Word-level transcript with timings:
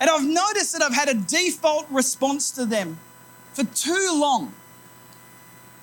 And 0.00 0.10
I've 0.10 0.26
noticed 0.26 0.72
that 0.72 0.82
I've 0.82 0.94
had 0.94 1.08
a 1.08 1.14
default 1.14 1.86
response 1.88 2.50
to 2.52 2.66
them 2.66 2.98
for 3.52 3.62
too 3.62 4.10
long. 4.12 4.54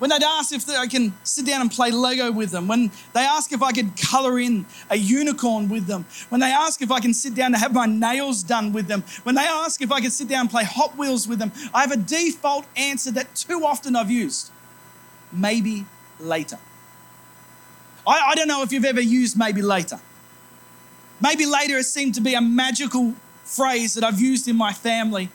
When 0.05 0.11
they'd 0.11 0.23
ask 0.23 0.53
if 0.53 0.69
I 0.69 0.85
can 0.85 1.15
sit 1.23 1.47
down 1.47 1.61
and 1.61 1.71
play 1.71 1.89
Lego 1.89 2.31
with 2.31 2.51
them, 2.51 2.67
when 2.67 2.91
they 3.13 3.21
ask 3.21 3.51
if 3.51 3.63
I 3.63 3.71
could 3.71 3.99
color 3.99 4.37
in 4.37 4.67
a 4.91 4.95
unicorn 4.95 5.67
with 5.67 5.87
them, 5.87 6.05
when 6.29 6.39
they 6.41 6.51
ask 6.51 6.79
if 6.83 6.91
I 6.91 6.99
can 6.99 7.11
sit 7.11 7.33
down 7.33 7.53
to 7.53 7.57
have 7.57 7.73
my 7.73 7.87
nails 7.87 8.43
done 8.43 8.71
with 8.71 8.85
them, 8.85 9.03
when 9.23 9.33
they 9.33 9.47
ask 9.47 9.81
if 9.81 9.91
I 9.91 10.01
can 10.01 10.11
sit 10.11 10.27
down 10.27 10.41
and 10.41 10.49
play 10.51 10.63
Hot 10.63 10.95
Wheels 10.95 11.27
with 11.27 11.39
them, 11.39 11.51
I 11.73 11.81
have 11.81 11.91
a 11.91 11.97
default 11.97 12.67
answer 12.75 13.09
that 13.13 13.33
too 13.33 13.65
often 13.65 13.95
I've 13.95 14.11
used 14.11 14.51
maybe 15.31 15.87
later. 16.19 16.59
I, 18.05 18.27
I 18.27 18.35
don't 18.35 18.47
know 18.47 18.61
if 18.61 18.71
you've 18.71 18.85
ever 18.85 19.01
used 19.01 19.35
maybe 19.35 19.63
later. 19.63 19.99
Maybe 21.19 21.47
later 21.47 21.77
has 21.77 21.91
seemed 21.91 22.13
to 22.13 22.21
be 22.21 22.35
a 22.35 22.41
magical 22.41 23.15
phrase 23.43 23.95
that 23.95 24.03
I've 24.03 24.21
used 24.21 24.47
in 24.47 24.55
my 24.55 24.71
family 24.71 25.29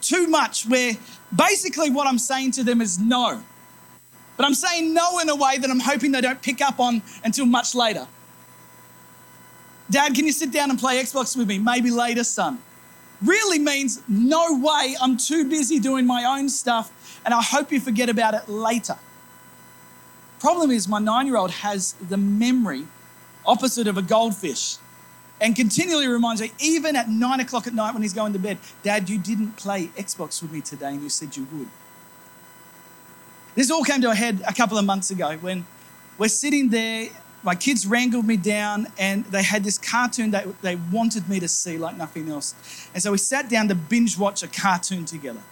too 0.00 0.26
much, 0.26 0.66
where 0.66 0.94
basically 1.32 1.90
what 1.90 2.08
I'm 2.08 2.18
saying 2.18 2.50
to 2.58 2.64
them 2.64 2.80
is 2.80 2.98
no. 2.98 3.44
But 4.36 4.46
I'm 4.46 4.54
saying 4.54 4.92
no 4.92 5.18
in 5.20 5.28
a 5.28 5.36
way 5.36 5.58
that 5.58 5.70
I'm 5.70 5.80
hoping 5.80 6.12
they 6.12 6.20
don't 6.20 6.42
pick 6.42 6.60
up 6.60 6.80
on 6.80 7.02
until 7.24 7.46
much 7.46 7.74
later. 7.74 8.06
Dad, 9.90 10.14
can 10.14 10.24
you 10.24 10.32
sit 10.32 10.50
down 10.50 10.70
and 10.70 10.78
play 10.78 11.00
Xbox 11.02 11.36
with 11.36 11.48
me? 11.48 11.58
Maybe 11.58 11.90
later, 11.90 12.24
son. 12.24 12.58
Really 13.22 13.58
means 13.58 14.02
no 14.08 14.58
way, 14.58 14.96
I'm 15.00 15.16
too 15.16 15.48
busy 15.48 15.78
doing 15.78 16.06
my 16.06 16.24
own 16.24 16.48
stuff, 16.48 17.20
and 17.24 17.32
I 17.32 17.42
hope 17.42 17.70
you 17.70 17.80
forget 17.80 18.08
about 18.08 18.34
it 18.34 18.48
later. 18.48 18.96
Problem 20.40 20.70
is, 20.70 20.88
my 20.88 20.98
nine 20.98 21.26
year 21.26 21.36
old 21.36 21.50
has 21.50 21.92
the 21.94 22.16
memory 22.16 22.86
opposite 23.46 23.86
of 23.86 23.96
a 23.96 24.02
goldfish 24.02 24.76
and 25.40 25.54
continually 25.54 26.06
reminds 26.06 26.40
me, 26.40 26.52
even 26.58 26.96
at 26.96 27.08
nine 27.08 27.40
o'clock 27.40 27.66
at 27.66 27.74
night 27.74 27.92
when 27.92 28.02
he's 28.02 28.12
going 28.12 28.32
to 28.32 28.38
bed, 28.38 28.58
Dad, 28.82 29.08
you 29.08 29.18
didn't 29.18 29.56
play 29.56 29.88
Xbox 29.96 30.42
with 30.42 30.52
me 30.52 30.60
today 30.60 30.88
and 30.88 31.02
you 31.02 31.08
said 31.08 31.36
you 31.36 31.46
would. 31.52 31.68
This 33.54 33.70
all 33.70 33.84
came 33.84 34.00
to 34.00 34.10
a 34.10 34.14
head 34.14 34.42
a 34.46 34.52
couple 34.52 34.78
of 34.78 34.84
months 34.84 35.10
ago 35.10 35.36
when 35.40 35.64
we're 36.18 36.28
sitting 36.28 36.70
there. 36.70 37.08
My 37.42 37.54
kids 37.54 37.86
wrangled 37.86 38.26
me 38.26 38.36
down 38.36 38.88
and 38.98 39.24
they 39.26 39.42
had 39.42 39.64
this 39.64 39.78
cartoon 39.78 40.30
that 40.30 40.60
they 40.62 40.76
wanted 40.76 41.28
me 41.28 41.38
to 41.40 41.46
see 41.46 41.76
like 41.76 41.96
nothing 41.96 42.28
else. 42.28 42.54
And 42.94 43.02
so 43.02 43.12
we 43.12 43.18
sat 43.18 43.48
down 43.48 43.68
to 43.68 43.74
binge 43.74 44.18
watch 44.18 44.42
a 44.42 44.48
cartoon 44.48 45.04
together. 45.04 45.42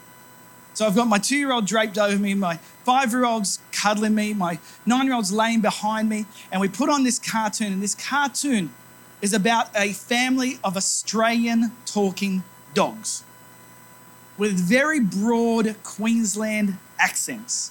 So 0.74 0.86
I've 0.86 0.96
got 0.96 1.06
my 1.06 1.18
two 1.18 1.36
year 1.36 1.52
old 1.52 1.66
draped 1.66 1.98
over 1.98 2.18
me, 2.18 2.34
my 2.34 2.56
five 2.84 3.12
year 3.12 3.24
old's 3.24 3.60
cuddling 3.72 4.14
me, 4.14 4.32
my 4.32 4.58
nine 4.86 5.04
year 5.04 5.14
old's 5.14 5.32
laying 5.32 5.60
behind 5.60 6.08
me, 6.08 6.24
and 6.50 6.60
we 6.60 6.68
put 6.68 6.88
on 6.88 7.04
this 7.04 7.18
cartoon. 7.18 7.74
And 7.74 7.82
this 7.82 7.94
cartoon 7.94 8.72
is 9.20 9.32
about 9.34 9.68
a 9.76 9.92
family 9.92 10.58
of 10.64 10.76
Australian 10.76 11.72
talking 11.84 12.42
dogs 12.74 13.22
with 14.38 14.52
very 14.52 14.98
broad 14.98 15.76
Queensland 15.84 16.78
accents. 16.98 17.70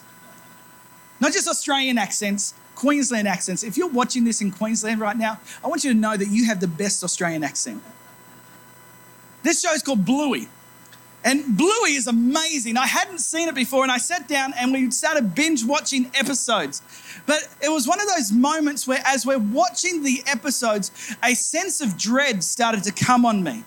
Not 1.22 1.34
just 1.34 1.48
Australian 1.48 1.98
accents, 2.00 2.56
Queensland 2.76 3.28
accents. 3.28 3.64
If 3.64 3.78
you're 3.78 3.88
watching 3.88 4.24
this 4.24 4.42
in 4.42 4.52
Queensland 4.52 5.00
right 5.00 5.16
now, 5.16 5.40
I 5.64 5.68
want 5.68 5.84
you 5.84 5.94
to 5.94 5.98
know 5.98 6.18
that 6.18 6.28
you 6.28 6.46
have 6.48 6.60
the 6.60 6.68
best 6.68 7.04
Australian 7.04 7.44
accent. 7.44 7.82
This 9.44 9.62
show 9.62 9.72
is 9.72 9.84
called 9.84 10.04
Bluey. 10.04 10.48
And 11.24 11.56
Bluey 11.56 11.94
is 11.94 12.08
amazing. 12.08 12.78
I 12.78 12.88
hadn't 12.88 13.20
seen 13.20 13.48
it 13.48 13.54
before, 13.54 13.84
and 13.84 13.92
I 13.92 14.00
sat 14.00 14.28
down 14.28 14.54
and 14.58 14.74
we 14.74 14.90
started 14.90 15.36
binge 15.36 15.64
watching 15.64 16.10
episodes. 16.16 16.82
But 17.28 17.48
it 17.62 17.70
was 17.70 17.88
one 17.88 18.02
of 18.02 18.08
those 18.08 18.32
moments 18.32 18.88
where, 18.88 19.04
as 19.06 19.24
we're 19.24 19.38
watching 19.38 20.02
the 20.02 20.24
episodes, 20.26 21.16
a 21.24 21.36
sense 21.36 21.80
of 21.80 21.96
dread 21.96 22.44
started 22.44 22.84
to 22.86 22.92
come 22.92 23.24
on 23.24 23.44
me, 23.44 23.64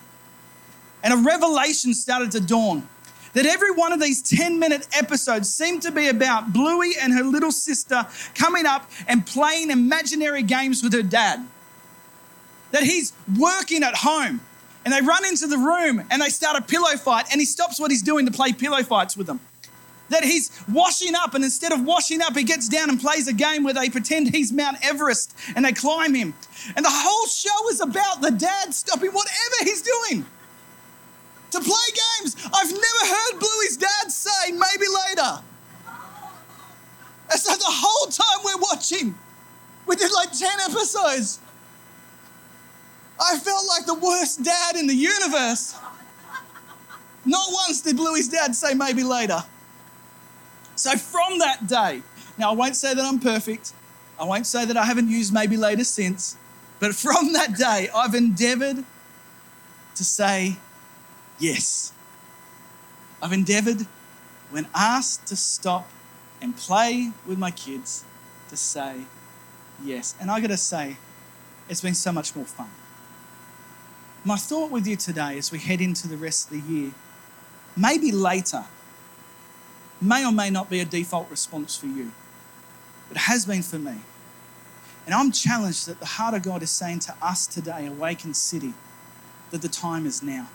and 1.04 1.14
a 1.14 1.16
revelation 1.16 1.94
started 1.94 2.32
to 2.32 2.40
dawn 2.40 2.88
that 3.34 3.46
every 3.46 3.70
one 3.70 3.92
of 3.92 4.00
these 4.00 4.22
10 4.22 4.58
minute 4.58 4.86
episodes 4.92 5.52
seemed 5.52 5.82
to 5.82 5.92
be 5.92 6.08
about 6.08 6.52
Bluey 6.52 6.92
and 7.00 7.12
her 7.12 7.24
little 7.24 7.52
sister 7.52 8.06
coming 8.34 8.64
up 8.64 8.90
and 9.06 9.26
playing 9.26 9.70
imaginary 9.70 10.42
games 10.42 10.82
with 10.82 10.92
her 10.92 11.02
dad. 11.02 11.46
That 12.70 12.84
he's 12.84 13.12
working 13.38 13.82
at 13.82 13.96
home 13.96 14.40
and 14.84 14.94
they 14.94 15.00
run 15.00 15.24
into 15.24 15.46
the 15.46 15.58
room 15.58 16.04
and 16.10 16.22
they 16.22 16.28
start 16.28 16.56
a 16.56 16.62
pillow 16.62 16.96
fight 16.96 17.26
and 17.30 17.40
he 17.40 17.44
stops 17.44 17.78
what 17.78 17.90
he's 17.90 18.02
doing 18.02 18.26
to 18.26 18.32
play 18.32 18.52
pillow 18.52 18.82
fights 18.82 19.16
with 19.16 19.26
them. 19.26 19.40
That 20.10 20.22
he's 20.22 20.50
washing 20.70 21.14
up 21.14 21.34
and 21.34 21.42
instead 21.42 21.72
of 21.72 21.84
washing 21.84 22.20
up, 22.20 22.36
he 22.36 22.44
gets 22.44 22.68
down 22.68 22.90
and 22.90 23.00
plays 23.00 23.26
a 23.26 23.32
game 23.32 23.64
where 23.64 23.74
they 23.74 23.88
pretend 23.88 24.34
he's 24.34 24.52
Mount 24.52 24.76
Everest 24.82 25.34
and 25.56 25.64
they 25.64 25.72
climb 25.72 26.14
him. 26.14 26.34
And 26.76 26.84
the 26.84 26.90
whole 26.90 27.26
show 27.26 27.68
is 27.70 27.80
about 27.80 28.20
the 28.20 28.30
dad 28.30 28.74
stopping 28.74 29.10
whatever 29.10 29.56
he's 29.64 29.82
doing 29.82 30.26
to 31.54 31.60
play 31.60 31.88
games. 32.20 32.36
I've 32.52 32.70
never 32.70 33.14
heard 33.14 33.40
Bluey's 33.40 33.76
dad 33.76 34.10
say, 34.10 34.52
maybe 34.52 34.86
later. 35.08 35.42
And 37.30 37.40
so 37.40 37.52
the 37.52 37.64
whole 37.66 38.10
time 38.10 38.44
we're 38.44 38.60
watching, 38.60 39.14
we 39.86 39.96
did 39.96 40.12
like 40.12 40.32
10 40.32 40.48
episodes. 40.70 41.40
I 43.20 43.38
felt 43.38 43.66
like 43.68 43.86
the 43.86 43.94
worst 43.94 44.42
dad 44.42 44.76
in 44.76 44.86
the 44.86 44.94
universe. 44.94 45.76
Not 47.24 47.46
once 47.50 47.80
did 47.80 47.96
Bluey's 47.96 48.28
dad 48.28 48.54
say 48.54 48.74
maybe 48.74 49.02
later. 49.02 49.42
So 50.76 50.96
from 50.96 51.38
that 51.38 51.66
day, 51.66 52.02
now 52.36 52.50
I 52.50 52.54
won't 52.54 52.76
say 52.76 52.94
that 52.94 53.04
I'm 53.04 53.20
perfect. 53.20 53.72
I 54.20 54.24
won't 54.24 54.46
say 54.46 54.64
that 54.64 54.76
I 54.76 54.84
haven't 54.84 55.08
used 55.08 55.32
maybe 55.32 55.56
later 55.56 55.84
since. 55.84 56.36
But 56.80 56.94
from 56.94 57.32
that 57.32 57.56
day, 57.56 57.88
I've 57.94 58.14
endeavored 58.14 58.84
to 59.94 60.04
say 60.04 60.56
yes. 61.44 61.92
I've 63.22 63.32
endeavored, 63.32 63.86
when 64.50 64.66
asked 64.74 65.26
to 65.28 65.36
stop 65.36 65.88
and 66.40 66.56
play 66.56 67.12
with 67.26 67.38
my 67.38 67.50
kids, 67.50 68.04
to 68.48 68.56
say 68.56 69.02
yes. 69.82 70.14
And 70.20 70.30
I 70.30 70.40
gotta 70.40 70.56
say, 70.56 70.96
it's 71.68 71.80
been 71.80 71.94
so 71.94 72.12
much 72.12 72.34
more 72.34 72.44
fun. 72.44 72.70
My 74.24 74.36
thought 74.36 74.70
with 74.70 74.86
you 74.86 74.96
today 74.96 75.36
as 75.36 75.52
we 75.52 75.58
head 75.58 75.80
into 75.80 76.08
the 76.08 76.16
rest 76.16 76.50
of 76.50 76.62
the 76.62 76.72
year, 76.72 76.92
maybe 77.76 78.10
later, 78.10 78.64
may 80.00 80.24
or 80.24 80.32
may 80.32 80.50
not 80.50 80.70
be 80.70 80.80
a 80.80 80.84
default 80.84 81.30
response 81.30 81.76
for 81.76 81.86
you, 81.86 82.12
but 83.08 83.18
it 83.18 83.22
has 83.22 83.44
been 83.44 83.62
for 83.62 83.78
me. 83.78 83.98
And 85.04 85.14
I'm 85.14 85.30
challenged 85.30 85.86
that 85.88 86.00
the 86.00 86.06
heart 86.06 86.34
of 86.34 86.42
God 86.42 86.62
is 86.62 86.70
saying 86.70 87.00
to 87.00 87.14
us 87.20 87.46
today, 87.46 87.86
Awaken 87.86 88.32
City, 88.32 88.72
that 89.50 89.60
the 89.60 89.68
time 89.68 90.06
is 90.06 90.22
now 90.22 90.48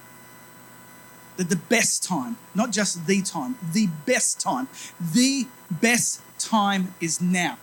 that 1.39 1.47
the 1.47 1.55
best 1.55 2.03
time, 2.03 2.35
not 2.53 2.69
just 2.69 3.07
the 3.07 3.21
time, 3.21 3.57
the 3.71 3.87
best 4.05 4.41
time, 4.41 4.67
the 5.13 5.47
best 5.71 6.21
time 6.37 6.93
is 6.99 7.21
now. 7.21 7.57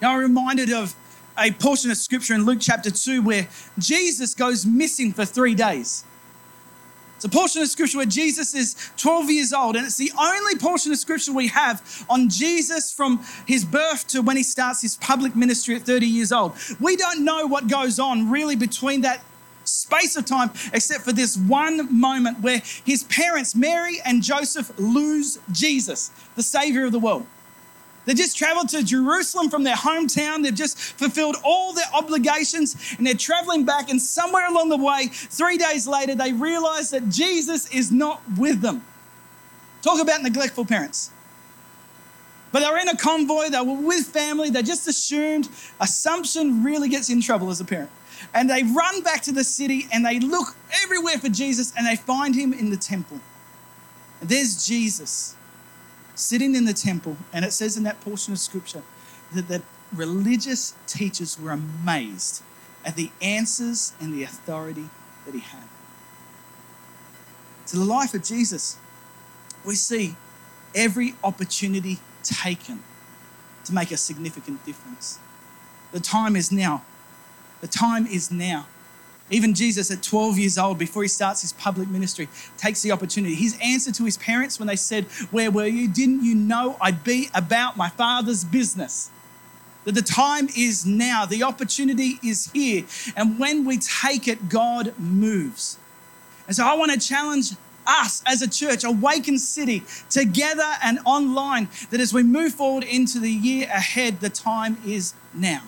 Now, 0.00 0.14
I'm 0.14 0.20
reminded 0.20 0.72
of 0.72 0.96
a 1.38 1.50
portion 1.50 1.90
of 1.90 1.98
scripture 1.98 2.32
in 2.32 2.46
Luke 2.46 2.58
chapter 2.58 2.90
2 2.90 3.20
where 3.20 3.48
Jesus 3.78 4.34
goes 4.34 4.64
missing 4.64 5.12
for 5.12 5.26
three 5.26 5.54
days. 5.54 6.04
It's 7.16 7.26
a 7.26 7.28
portion 7.28 7.60
of 7.60 7.68
scripture 7.68 7.98
where 7.98 8.06
Jesus 8.06 8.54
is 8.54 8.90
12 8.96 9.30
years 9.30 9.52
old, 9.52 9.76
and 9.76 9.84
it's 9.84 9.98
the 9.98 10.12
only 10.18 10.56
portion 10.56 10.90
of 10.90 10.96
scripture 10.96 11.34
we 11.34 11.48
have 11.48 12.06
on 12.08 12.30
Jesus 12.30 12.94
from 12.94 13.22
his 13.46 13.62
birth 13.62 14.06
to 14.08 14.22
when 14.22 14.38
he 14.38 14.42
starts 14.42 14.80
his 14.80 14.96
public 14.96 15.36
ministry 15.36 15.76
at 15.76 15.82
30 15.82 16.06
years 16.06 16.32
old. 16.32 16.54
We 16.80 16.96
don't 16.96 17.26
know 17.26 17.46
what 17.46 17.68
goes 17.68 17.98
on 17.98 18.30
really 18.30 18.56
between 18.56 19.02
that 19.02 19.22
space 19.64 20.16
of 20.16 20.24
time, 20.24 20.50
except 20.72 21.04
for 21.04 21.12
this 21.12 21.36
one 21.36 21.98
moment 21.98 22.40
where 22.40 22.62
his 22.84 23.04
parents, 23.04 23.54
Mary 23.54 24.00
and 24.04 24.22
Joseph, 24.22 24.72
lose 24.78 25.38
Jesus, 25.52 26.10
the 26.36 26.42
Savior 26.42 26.84
of 26.84 26.92
the 26.92 26.98
world. 26.98 27.26
They 28.06 28.14
just 28.14 28.36
traveled 28.36 28.68
to 28.70 28.84
Jerusalem 28.84 29.48
from 29.48 29.62
their 29.62 29.76
hometown. 29.76 30.42
They've 30.42 30.54
just 30.54 30.78
fulfilled 30.78 31.36
all 31.42 31.72
their 31.72 31.88
obligations 31.94 32.76
and 32.98 33.06
they're 33.06 33.14
traveling 33.14 33.64
back. 33.64 33.88
And 33.88 34.00
somewhere 34.00 34.46
along 34.46 34.68
the 34.68 34.76
way, 34.76 35.08
three 35.10 35.56
days 35.56 35.86
later, 35.86 36.14
they 36.14 36.32
realize 36.32 36.90
that 36.90 37.08
Jesus 37.08 37.74
is 37.74 37.90
not 37.90 38.20
with 38.36 38.60
them. 38.60 38.84
Talk 39.80 40.00
about 40.00 40.22
neglectful 40.22 40.66
parents. 40.66 41.10
But 42.52 42.60
they 42.60 42.70
were 42.70 42.78
in 42.78 42.88
a 42.88 42.96
convoy, 42.96 43.48
they 43.48 43.60
were 43.60 43.74
with 43.74 44.06
family, 44.06 44.48
they 44.48 44.62
just 44.62 44.86
assumed. 44.86 45.48
Assumption 45.80 46.62
really 46.62 46.88
gets 46.88 47.10
in 47.10 47.20
trouble 47.20 47.50
as 47.50 47.60
a 47.60 47.64
parent. 47.64 47.90
And 48.32 48.48
they 48.48 48.62
run 48.62 49.02
back 49.02 49.22
to 49.22 49.32
the 49.32 49.44
city 49.44 49.86
and 49.92 50.04
they 50.04 50.20
look 50.20 50.56
everywhere 50.82 51.18
for 51.18 51.28
Jesus 51.28 51.72
and 51.76 51.86
they 51.86 51.96
find 51.96 52.34
him 52.34 52.52
in 52.52 52.70
the 52.70 52.76
temple. 52.76 53.20
And 54.20 54.28
there's 54.28 54.66
Jesus 54.66 55.36
sitting 56.14 56.54
in 56.54 56.64
the 56.64 56.72
temple. 56.72 57.16
And 57.32 57.44
it 57.44 57.52
says 57.52 57.76
in 57.76 57.82
that 57.84 58.00
portion 58.00 58.32
of 58.32 58.38
scripture 58.38 58.82
that 59.34 59.48
the 59.48 59.62
religious 59.92 60.74
teachers 60.86 61.38
were 61.38 61.50
amazed 61.50 62.42
at 62.84 62.96
the 62.96 63.10
answers 63.20 63.92
and 64.00 64.12
the 64.12 64.22
authority 64.22 64.88
that 65.24 65.34
he 65.34 65.40
had. 65.40 65.64
To 67.66 67.76
the 67.76 67.84
life 67.84 68.14
of 68.14 68.22
Jesus, 68.22 68.76
we 69.64 69.74
see 69.74 70.16
every 70.74 71.14
opportunity 71.24 71.98
taken 72.22 72.82
to 73.64 73.72
make 73.72 73.90
a 73.90 73.96
significant 73.96 74.64
difference. 74.66 75.18
The 75.92 76.00
time 76.00 76.36
is 76.36 76.52
now 76.52 76.82
the 77.64 77.68
time 77.68 78.06
is 78.06 78.30
now. 78.30 78.66
Even 79.30 79.54
Jesus, 79.54 79.90
at 79.90 80.02
12 80.02 80.38
years 80.38 80.58
old, 80.58 80.76
before 80.76 81.00
he 81.00 81.08
starts 81.08 81.40
his 81.40 81.54
public 81.54 81.88
ministry, 81.88 82.28
takes 82.58 82.82
the 82.82 82.92
opportunity. 82.92 83.34
His 83.34 83.58
answer 83.62 83.90
to 83.90 84.04
his 84.04 84.18
parents 84.18 84.58
when 84.58 84.68
they 84.68 84.76
said, 84.76 85.06
Where 85.30 85.50
were 85.50 85.66
you? 85.66 85.88
Didn't 85.88 86.22
you 86.22 86.34
know 86.34 86.76
I'd 86.78 87.02
be 87.02 87.30
about 87.32 87.78
my 87.78 87.88
father's 87.88 88.44
business? 88.44 89.10
That 89.84 89.94
the 89.94 90.02
time 90.02 90.50
is 90.54 90.84
now, 90.84 91.24
the 91.24 91.42
opportunity 91.42 92.18
is 92.22 92.50
here. 92.52 92.84
And 93.16 93.38
when 93.38 93.64
we 93.64 93.78
take 93.78 94.28
it, 94.28 94.50
God 94.50 94.92
moves. 94.98 95.78
And 96.46 96.54
so 96.54 96.66
I 96.66 96.74
want 96.74 96.92
to 96.92 97.00
challenge 97.00 97.52
us 97.86 98.22
as 98.26 98.42
a 98.42 98.48
church, 98.48 98.84
Awaken 98.84 99.38
City, 99.38 99.84
together 100.10 100.70
and 100.82 100.98
online, 101.06 101.70
that 101.88 102.00
as 102.00 102.12
we 102.12 102.22
move 102.22 102.52
forward 102.52 102.84
into 102.84 103.20
the 103.20 103.30
year 103.30 103.68
ahead, 103.68 104.20
the 104.20 104.28
time 104.28 104.76
is 104.84 105.14
now. 105.32 105.62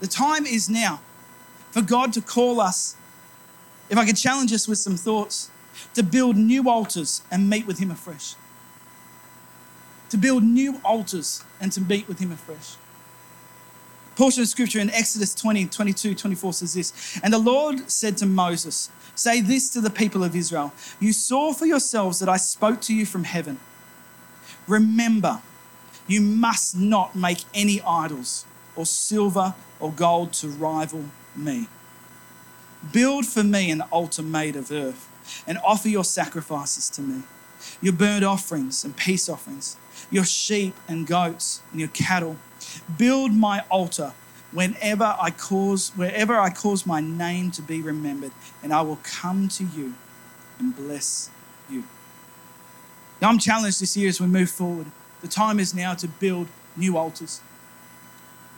The 0.00 0.06
time 0.06 0.46
is 0.46 0.68
now 0.68 1.00
for 1.70 1.82
God 1.82 2.12
to 2.14 2.20
call 2.20 2.60
us. 2.60 2.96
If 3.88 3.98
I 3.98 4.06
could 4.06 4.16
challenge 4.16 4.52
us 4.52 4.66
with 4.66 4.78
some 4.78 4.96
thoughts, 4.96 5.50
to 5.94 6.02
build 6.02 6.36
new 6.36 6.68
altars 6.68 7.22
and 7.30 7.48
meet 7.48 7.66
with 7.66 7.78
Him 7.78 7.90
afresh. 7.90 8.34
To 10.10 10.16
build 10.16 10.42
new 10.42 10.80
altars 10.84 11.44
and 11.60 11.70
to 11.72 11.80
meet 11.80 12.08
with 12.08 12.18
Him 12.18 12.32
afresh. 12.32 12.76
Portion 14.16 14.42
of 14.42 14.48
scripture 14.48 14.80
in 14.80 14.90
Exodus 14.90 15.34
20, 15.34 15.66
22, 15.66 16.14
24 16.14 16.52
says 16.52 16.74
this 16.74 17.20
And 17.22 17.32
the 17.32 17.38
Lord 17.38 17.90
said 17.90 18.18
to 18.18 18.26
Moses, 18.26 18.90
Say 19.14 19.40
this 19.40 19.70
to 19.70 19.80
the 19.80 19.90
people 19.90 20.24
of 20.24 20.36
Israel 20.36 20.72
You 20.98 21.12
saw 21.12 21.52
for 21.52 21.66
yourselves 21.66 22.18
that 22.18 22.28
I 22.28 22.36
spoke 22.36 22.80
to 22.82 22.94
you 22.94 23.06
from 23.06 23.24
heaven. 23.24 23.58
Remember, 24.66 25.40
you 26.06 26.20
must 26.20 26.76
not 26.76 27.14
make 27.14 27.44
any 27.54 27.80
idols 27.82 28.44
or 28.80 28.86
silver 28.86 29.54
or 29.78 29.92
gold 29.92 30.32
to 30.32 30.48
rival 30.48 31.04
me. 31.36 31.68
Build 32.92 33.26
for 33.26 33.44
me 33.44 33.70
an 33.70 33.82
altar 33.82 34.22
made 34.22 34.56
of 34.56 34.72
earth 34.72 35.06
and 35.46 35.58
offer 35.62 35.88
your 35.88 36.02
sacrifices 36.02 36.88
to 36.88 37.02
me, 37.02 37.22
your 37.82 37.92
burnt 37.92 38.24
offerings 38.24 38.82
and 38.82 38.96
peace 38.96 39.28
offerings, 39.28 39.76
your 40.10 40.24
sheep 40.24 40.74
and 40.88 41.06
goats 41.06 41.60
and 41.70 41.80
your 41.80 41.90
cattle. 41.90 42.36
Build 42.96 43.32
my 43.34 43.64
altar 43.68 44.14
whenever 44.50 45.14
I 45.20 45.30
cause 45.30 45.92
wherever 45.94 46.38
I 46.38 46.48
cause 46.48 46.86
my 46.86 47.02
name 47.02 47.50
to 47.52 47.62
be 47.62 47.82
remembered, 47.82 48.32
and 48.62 48.72
I 48.72 48.80
will 48.80 49.00
come 49.02 49.48
to 49.48 49.64
you 49.64 49.94
and 50.58 50.74
bless 50.74 51.28
you. 51.68 51.84
Now 53.20 53.28
I'm 53.28 53.38
challenged 53.38 53.82
this 53.82 53.94
year 53.94 54.08
as 54.08 54.22
we 54.22 54.26
move 54.26 54.50
forward. 54.50 54.86
The 55.20 55.28
time 55.28 55.60
is 55.60 55.74
now 55.74 55.92
to 55.92 56.08
build 56.08 56.48
new 56.78 56.96
altars 56.96 57.42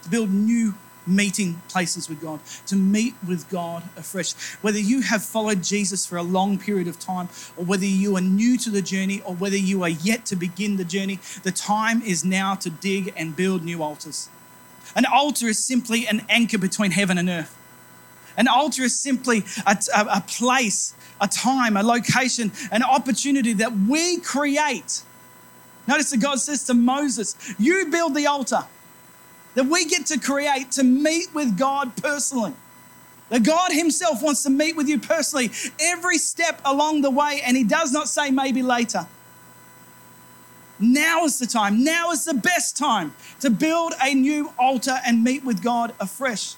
to 0.03 0.09
build 0.09 0.31
new 0.31 0.75
meeting 1.07 1.61
places 1.69 2.09
with 2.09 2.21
God, 2.21 2.41
to 2.67 2.77
meet 2.77 3.15
with 3.27 3.49
God 3.51 3.83
afresh. 3.97 4.35
Whether 4.63 4.79
you 4.79 5.03
have 5.03 5.25
followed 5.25 5.63
Jesus 5.63 6.07
for 6.07 6.17
a 6.17 6.23
long 6.23 6.59
period 6.59 6.89
of 6.89 6.99
time, 6.99 7.29
or 7.57 7.65
whether 7.65 7.85
you 7.85 8.17
are 8.17 8.21
new 8.21 8.57
to 8.59 8.71
the 8.71 8.83
journey, 8.83 9.21
or 9.25 9.35
whether 9.35 9.57
you 9.57 9.83
are 9.83 9.89
yet 9.89 10.27
to 10.27 10.37
begin 10.37 10.77
the 10.77 10.85
journey, 10.85 11.19
the 11.43 11.53
time 11.53 12.03
is 12.03 12.25
now 12.25 12.55
to 12.57 12.71
dig 12.71 13.13
and 13.17 13.35
build 13.35 13.65
new 13.65 13.83
altars. 13.83 14.29
An 14.95 15.05
altar 15.07 15.47
is 15.47 15.65
simply 15.65 16.07
an 16.07 16.25
anchor 16.29 16.59
between 16.59 16.91
heaven 16.91 17.19
and 17.19 17.29
earth. 17.29 17.57
An 18.37 18.49
altar 18.49 18.83
is 18.83 18.99
simply 18.99 19.45
a, 19.67 19.77
a, 19.95 20.07
a 20.17 20.25
place, 20.27 20.95
a 21.21 21.29
time, 21.29 21.77
a 21.77 21.83
location, 21.83 22.51
an 22.71 22.83
opportunity 22.83 23.53
that 23.55 23.73
we 23.77 24.19
create. 24.21 25.03
Notice 25.87 26.11
that 26.11 26.19
God 26.19 26.39
says 26.39 26.65
to 26.65 26.75
Moses, 26.75 27.37
You 27.59 27.87
build 27.91 28.15
the 28.15 28.27
altar 28.27 28.65
that 29.55 29.65
we 29.65 29.85
get 29.85 30.07
to 30.07 30.19
create 30.19 30.73
to 30.73 30.83
meet 30.83 31.35
with 31.35 31.59
God 31.59 31.97
personally. 31.97 32.55
That 33.29 33.45
God 33.45 33.73
Himself 33.73 34.23
wants 34.23 34.43
to 34.43 34.51
meet 34.51 34.77
with 34.77 34.89
you 34.89 34.99
personally 34.99 35.51
every 35.81 36.19
step 36.19 36.61
along 36.65 37.03
the 37.03 37.11
way, 37.11 37.41
and 37.45 37.57
He 37.57 37.65
does 37.65 37.93
not 37.93 38.09
say 38.09 38.31
maybe 38.31 38.63
later. 38.63 39.07
Now 40.79 41.25
is 41.25 41.39
the 41.39 41.47
time, 41.47 41.85
now 41.85 42.11
is 42.11 42.25
the 42.25 42.35
best 42.35 42.77
time 42.77 43.15
to 43.41 43.51
build 43.51 43.95
a 44.03 44.15
new 44.15 44.53
altar 44.59 45.01
and 45.07 45.23
meet 45.23 45.45
with 45.45 45.63
God 45.63 45.95
afresh. 46.01 46.57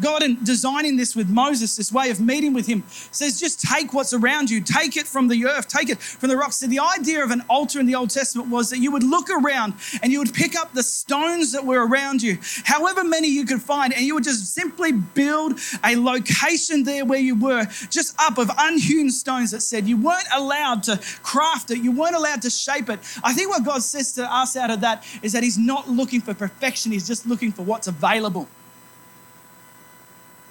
God, 0.00 0.22
in 0.22 0.42
designing 0.44 0.96
this 0.96 1.16
with 1.16 1.28
Moses, 1.28 1.76
this 1.76 1.92
way 1.92 2.10
of 2.10 2.20
meeting 2.20 2.52
with 2.52 2.66
him, 2.66 2.84
says 2.88 3.40
just 3.40 3.60
take 3.60 3.92
what's 3.92 4.12
around 4.12 4.50
you, 4.50 4.60
take 4.60 4.96
it 4.96 5.06
from 5.06 5.28
the 5.28 5.46
earth, 5.46 5.68
take 5.68 5.90
it 5.90 6.00
from 6.00 6.28
the 6.28 6.36
rocks. 6.36 6.56
So 6.56 6.66
the 6.66 6.80
idea 6.80 7.22
of 7.24 7.30
an 7.30 7.42
altar 7.48 7.80
in 7.80 7.86
the 7.86 7.94
Old 7.94 8.10
Testament 8.10 8.48
was 8.48 8.70
that 8.70 8.78
you 8.78 8.90
would 8.92 9.02
look 9.02 9.28
around 9.30 9.74
and 10.02 10.12
you 10.12 10.18
would 10.18 10.34
pick 10.34 10.56
up 10.56 10.72
the 10.74 10.82
stones 10.82 11.52
that 11.52 11.64
were 11.64 11.86
around 11.86 12.22
you, 12.22 12.38
however 12.64 13.04
many 13.04 13.28
you 13.28 13.44
could 13.44 13.62
find, 13.62 13.92
and 13.92 14.02
you 14.02 14.14
would 14.14 14.24
just 14.24 14.54
simply 14.54 14.92
build 14.92 15.58
a 15.84 15.96
location 15.96 16.84
there 16.84 17.04
where 17.04 17.18
you 17.18 17.34
were, 17.34 17.64
just 17.90 18.14
up 18.20 18.38
of 18.38 18.50
unhewn 18.58 19.10
stones 19.10 19.50
that 19.50 19.60
said 19.60 19.86
you 19.86 19.96
weren't 19.96 20.28
allowed 20.34 20.82
to 20.84 21.00
craft 21.22 21.70
it, 21.70 21.78
you 21.78 21.92
weren't 21.92 22.16
allowed 22.16 22.42
to 22.42 22.50
shape 22.50 22.88
it. 22.88 23.00
I 23.22 23.32
think 23.32 23.50
what 23.50 23.64
God 23.64 23.82
says 23.82 24.12
to 24.12 24.24
us 24.32 24.56
out 24.56 24.70
of 24.70 24.80
that 24.80 25.04
is 25.22 25.32
that 25.32 25.42
He's 25.42 25.58
not 25.58 25.88
looking 25.88 26.20
for 26.20 26.34
perfection, 26.34 26.92
He's 26.92 27.06
just 27.06 27.26
looking 27.26 27.52
for 27.52 27.62
what's 27.62 27.88
available. 27.88 28.48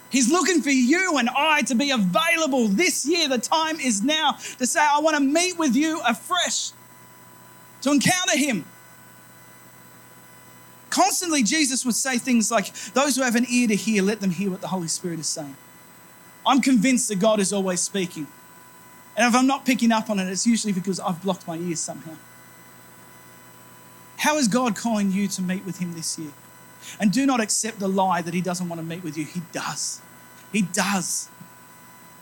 He's 0.09 0.31
looking 0.31 0.61
for 0.61 0.69
you 0.69 1.17
and 1.17 1.29
I 1.35 1.61
to 1.63 1.75
be 1.75 1.91
available 1.91 2.67
this 2.67 3.05
year. 3.05 3.27
The 3.27 3.37
time 3.37 3.79
is 3.79 4.01
now 4.01 4.37
to 4.57 4.65
say, 4.65 4.79
I 4.79 4.99
want 5.01 5.17
to 5.17 5.21
meet 5.21 5.57
with 5.57 5.75
you 5.75 6.01
afresh, 6.07 6.71
to 7.81 7.91
encounter 7.91 8.37
Him. 8.37 8.65
Constantly, 10.89 11.43
Jesus 11.43 11.85
would 11.85 11.95
say 11.95 12.17
things 12.17 12.49
like, 12.49 12.73
Those 12.93 13.15
who 13.15 13.23
have 13.23 13.35
an 13.35 13.45
ear 13.49 13.67
to 13.67 13.75
hear, 13.75 14.01
let 14.01 14.21
them 14.21 14.31
hear 14.31 14.49
what 14.49 14.61
the 14.61 14.67
Holy 14.67 14.87
Spirit 14.87 15.19
is 15.19 15.27
saying. 15.27 15.55
I'm 16.45 16.61
convinced 16.61 17.09
that 17.09 17.19
God 17.19 17.41
is 17.41 17.51
always 17.51 17.81
speaking. 17.81 18.27
And 19.17 19.27
if 19.27 19.35
I'm 19.37 19.47
not 19.47 19.65
picking 19.65 19.91
up 19.91 20.09
on 20.09 20.19
it, 20.19 20.27
it's 20.27 20.47
usually 20.47 20.71
because 20.71 20.99
I've 20.99 21.21
blocked 21.21 21.47
my 21.47 21.57
ears 21.57 21.81
somehow. 21.81 22.15
How 24.17 24.37
is 24.37 24.47
God 24.47 24.75
calling 24.75 25.11
you 25.11 25.27
to 25.27 25.41
meet 25.41 25.65
with 25.65 25.79
Him 25.79 25.93
this 25.93 26.17
year? 26.17 26.31
And 26.99 27.11
do 27.11 27.25
not 27.25 27.39
accept 27.39 27.79
the 27.79 27.87
lie 27.87 28.21
that 28.21 28.33
he 28.33 28.41
doesn't 28.41 28.67
want 28.67 28.79
to 28.79 28.85
meet 28.85 29.03
with 29.03 29.17
you. 29.17 29.25
He 29.25 29.41
does. 29.51 30.01
He 30.51 30.61
does. 30.61 31.29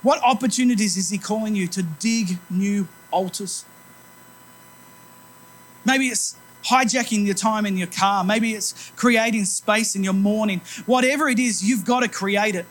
What 0.01 0.22
opportunities 0.24 0.98
is 0.98 1.10
he 1.10 1.17
calling 1.17 1.55
you 1.55 1.67
to 1.69 1.84
dig 1.84 2.38
new 2.50 2.88
altars? 3.12 3.65
Maybe 5.84 6.07
it's 6.07 6.36
hijacking 6.63 7.25
your 7.25 7.36
time 7.36 7.65
in 7.65 7.77
your 7.77 7.88
car. 7.88 8.24
Maybe 8.24 8.53
it's 8.53 8.91
creating 8.95 9.45
space 9.45 9.95
in 9.95 10.03
your 10.03 10.13
morning. 10.13 10.62
Whatever 10.86 11.29
it 11.29 11.39
is, 11.39 11.67
you've 11.67 11.86
got 11.86 12.01
to 12.01 12.07
create 12.07 12.55
it. 12.55 12.65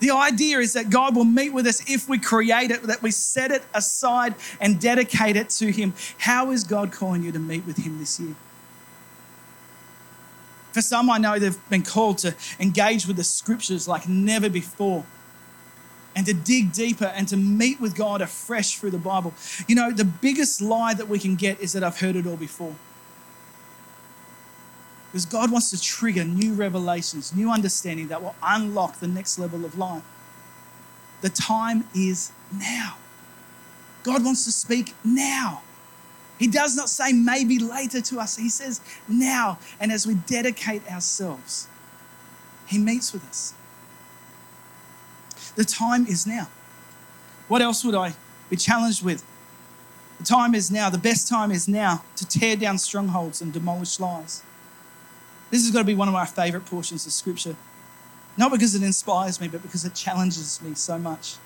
The 0.00 0.10
idea 0.10 0.58
is 0.58 0.72
that 0.74 0.90
God 0.90 1.16
will 1.16 1.24
meet 1.24 1.50
with 1.50 1.66
us 1.66 1.88
if 1.88 2.08
we 2.08 2.18
create 2.18 2.70
it, 2.70 2.82
that 2.82 3.00
we 3.00 3.10
set 3.10 3.50
it 3.50 3.64
aside 3.72 4.34
and 4.60 4.80
dedicate 4.80 5.36
it 5.36 5.48
to 5.50 5.70
Him. 5.70 5.94
How 6.18 6.50
is 6.50 6.64
God 6.64 6.92
calling 6.92 7.22
you 7.22 7.32
to 7.32 7.38
meet 7.38 7.64
with 7.64 7.78
Him 7.78 7.98
this 7.98 8.20
year? 8.20 8.34
For 10.74 10.82
some, 10.82 11.08
I 11.08 11.18
know 11.18 11.38
they've 11.38 11.70
been 11.70 11.84
called 11.84 12.18
to 12.18 12.34
engage 12.58 13.06
with 13.06 13.16
the 13.16 13.22
scriptures 13.22 13.86
like 13.86 14.08
never 14.08 14.50
before. 14.50 15.04
and 16.16 16.26
to 16.26 16.34
dig 16.34 16.72
deeper 16.72 17.06
and 17.06 17.26
to 17.28 17.36
meet 17.36 17.80
with 17.80 17.96
God 17.96 18.20
afresh 18.20 18.76
through 18.76 18.90
the 18.90 18.98
Bible. 18.98 19.34
You 19.66 19.74
know, 19.74 19.90
the 19.90 20.04
biggest 20.04 20.60
lie 20.60 20.94
that 20.94 21.08
we 21.08 21.18
can 21.18 21.34
get 21.34 21.60
is 21.60 21.72
that 21.72 21.82
I've 21.82 21.98
heard 21.98 22.16
it 22.16 22.26
all 22.26 22.36
before. 22.36 22.76
Because 25.10 25.26
God 25.26 25.50
wants 25.50 25.70
to 25.70 25.80
trigger 25.80 26.24
new 26.24 26.54
revelations, 26.54 27.34
new 27.34 27.50
understanding 27.50 28.08
that 28.08 28.22
will 28.22 28.36
unlock 28.42 29.00
the 29.00 29.08
next 29.08 29.38
level 29.38 29.64
of 29.64 29.76
life. 29.76 30.04
The 31.20 31.30
time 31.30 31.84
is 31.94 32.30
now. 32.52 32.96
God 34.04 34.24
wants 34.24 34.44
to 34.44 34.52
speak 34.52 34.94
now. 35.04 35.63
He 36.44 36.50
does 36.50 36.76
not 36.76 36.90
say 36.90 37.10
maybe 37.10 37.58
later 37.58 38.02
to 38.02 38.20
us, 38.20 38.36
He 38.36 38.50
says 38.50 38.82
now. 39.08 39.58
And 39.80 39.90
as 39.90 40.06
we 40.06 40.12
dedicate 40.12 40.86
ourselves, 40.92 41.68
He 42.66 42.76
meets 42.76 43.14
with 43.14 43.26
us. 43.26 43.54
The 45.56 45.64
time 45.64 46.06
is 46.06 46.26
now. 46.26 46.48
What 47.48 47.62
else 47.62 47.82
would 47.82 47.94
I 47.94 48.12
be 48.50 48.56
challenged 48.56 49.02
with? 49.02 49.24
The 50.18 50.24
time 50.24 50.54
is 50.54 50.70
now. 50.70 50.90
The 50.90 50.98
best 50.98 51.28
time 51.28 51.50
is 51.50 51.66
now 51.66 52.04
to 52.16 52.28
tear 52.28 52.56
down 52.56 52.76
strongholds 52.76 53.40
and 53.40 53.50
demolish 53.50 53.98
lies. 53.98 54.42
This 55.50 55.62
has 55.62 55.70
got 55.70 55.78
to 55.78 55.84
be 55.86 55.94
one 55.94 56.08
of 56.08 56.14
my 56.14 56.26
favorite 56.26 56.66
portions 56.66 57.06
of 57.06 57.12
scripture. 57.12 57.56
Not 58.36 58.52
because 58.52 58.74
it 58.74 58.82
inspires 58.82 59.40
me, 59.40 59.48
but 59.48 59.62
because 59.62 59.86
it 59.86 59.94
challenges 59.94 60.60
me 60.60 60.74
so 60.74 60.98
much. 60.98 61.36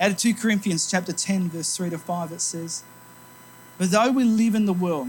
Out 0.00 0.12
of 0.12 0.16
2 0.16 0.34
Corinthians 0.34 0.88
chapter 0.88 1.12
10, 1.12 1.48
verse 1.48 1.76
3 1.76 1.90
to 1.90 1.98
5, 1.98 2.30
it 2.30 2.40
says, 2.40 2.84
But 3.78 3.92
though 3.92 4.10
we 4.10 4.24
live 4.24 4.56
in 4.56 4.66
the 4.66 4.72
world, 4.72 5.08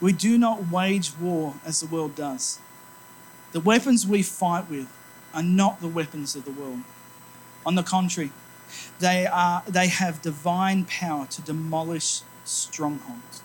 we 0.00 0.12
do 0.12 0.36
not 0.36 0.70
wage 0.70 1.12
war 1.20 1.54
as 1.64 1.80
the 1.80 1.86
world 1.86 2.16
does. 2.16 2.58
The 3.52 3.60
weapons 3.60 4.06
we 4.06 4.22
fight 4.22 4.68
with 4.68 4.88
are 5.32 5.42
not 5.42 5.80
the 5.80 5.88
weapons 5.88 6.34
of 6.34 6.44
the 6.44 6.50
world. 6.50 6.80
On 7.64 7.76
the 7.76 7.84
contrary, 7.84 8.32
they, 8.98 9.26
are, 9.26 9.62
they 9.68 9.86
have 9.86 10.20
divine 10.20 10.84
power 10.84 11.26
to 11.26 11.42
demolish 11.42 12.22
strongholds. 12.44 13.42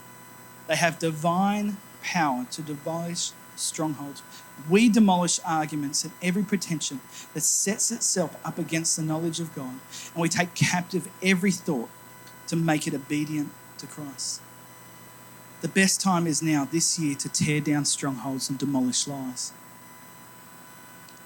They 0.68 0.76
have 0.76 0.98
divine 0.98 1.78
power 2.02 2.48
to 2.52 2.62
demolish 2.64 3.32
strongholds. 3.56 4.24
We 4.70 4.90
demolish 4.90 5.40
arguments 5.46 6.04
and 6.04 6.14
every 6.22 6.44
pretension 6.44 7.02
that 7.34 7.42
sets 7.42 7.92
itself 7.92 8.36
up 8.44 8.58
against 8.58 8.96
the 8.96 9.04
knowledge 9.04 9.40
of 9.40 9.54
God, 9.54 9.80
and 10.14 10.22
we 10.22 10.30
take 10.30 10.56
captive 10.56 11.10
every 11.22 11.52
thought 11.52 11.90
to 12.48 12.56
make 12.56 12.88
it 12.88 12.94
obedient 12.94 13.52
to 13.86 13.94
Christ. 13.94 14.42
The 15.62 15.68
best 15.68 16.02
time 16.02 16.28
is 16.28 16.42
now, 16.42 16.68
this 16.70 17.00
year, 17.00 17.16
to 17.16 17.30
tear 17.30 17.60
down 17.60 17.86
strongholds 17.86 18.50
and 18.50 18.60
demolish 18.60 19.08
lies. 19.08 19.52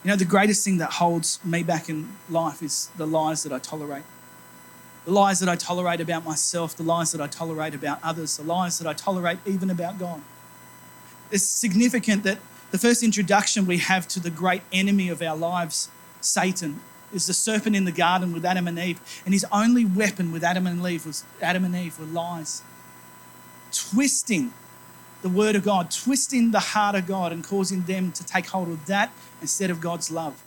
You 0.03 0.09
know, 0.09 0.15
the 0.15 0.25
greatest 0.25 0.63
thing 0.63 0.77
that 0.77 0.91
holds 0.93 1.43
me 1.43 1.63
back 1.63 1.89
in 1.89 2.15
life 2.29 2.61
is 2.61 2.89
the 2.95 3.05
lies 3.05 3.43
that 3.43 3.51
I 3.51 3.59
tolerate. 3.59 4.03
The 5.05 5.11
lies 5.11 5.39
that 5.39 5.49
I 5.49 5.55
tolerate 5.55 5.99
about 5.99 6.23
myself, 6.23 6.75
the 6.75 6.83
lies 6.83 7.11
that 7.11 7.19
I 7.19 7.27
tolerate 7.27 7.73
about 7.73 7.99
others, 8.03 8.37
the 8.37 8.43
lies 8.43 8.79
that 8.79 8.87
I 8.87 8.93
tolerate 8.93 9.39
even 9.45 9.69
about 9.69 9.99
God. 9.99 10.21
It's 11.31 11.45
significant 11.45 12.23
that 12.23 12.37
the 12.71 12.77
first 12.77 13.03
introduction 13.03 13.65
we 13.65 13.77
have 13.79 14.07
to 14.09 14.19
the 14.19 14.29
great 14.29 14.61
enemy 14.71 15.09
of 15.09 15.21
our 15.21 15.35
lives, 15.35 15.89
Satan, 16.21 16.79
is 17.13 17.27
the 17.27 17.33
serpent 17.33 17.75
in 17.75 17.85
the 17.85 17.91
garden 17.91 18.33
with 18.33 18.45
Adam 18.45 18.67
and 18.67 18.77
Eve. 18.77 18.99
And 19.25 19.33
his 19.33 19.45
only 19.51 19.85
weapon 19.85 20.31
with 20.31 20.43
Adam 20.43 20.67
and 20.67 20.85
Eve 20.85 21.05
was 21.05 21.23
Adam 21.41 21.65
and 21.65 21.75
Eve 21.75 21.99
were 21.99 22.05
lies. 22.05 22.61
Twisting 23.71 24.53
the 25.21 25.29
word 25.29 25.55
of 25.55 25.63
God, 25.63 25.91
twisting 25.91 26.51
the 26.51 26.59
heart 26.59 26.95
of 26.95 27.05
God 27.05 27.31
and 27.31 27.43
causing 27.43 27.83
them 27.83 28.11
to 28.13 28.25
take 28.25 28.47
hold 28.47 28.69
of 28.69 28.85
that 28.85 29.11
instead 29.41 29.69
of 29.69 29.81
God's 29.81 30.09
love. 30.09 30.41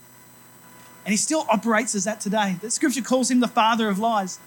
And 1.05 1.13
he 1.13 1.17
still 1.17 1.47
operates 1.51 1.95
as 1.95 2.05
that 2.05 2.21
today. 2.21 2.57
The 2.61 2.71
scripture 2.71 3.03
calls 3.03 3.31
him 3.31 3.41
the 3.41 3.49
father 3.49 3.89
of 3.89 3.99
lies. 3.99 4.39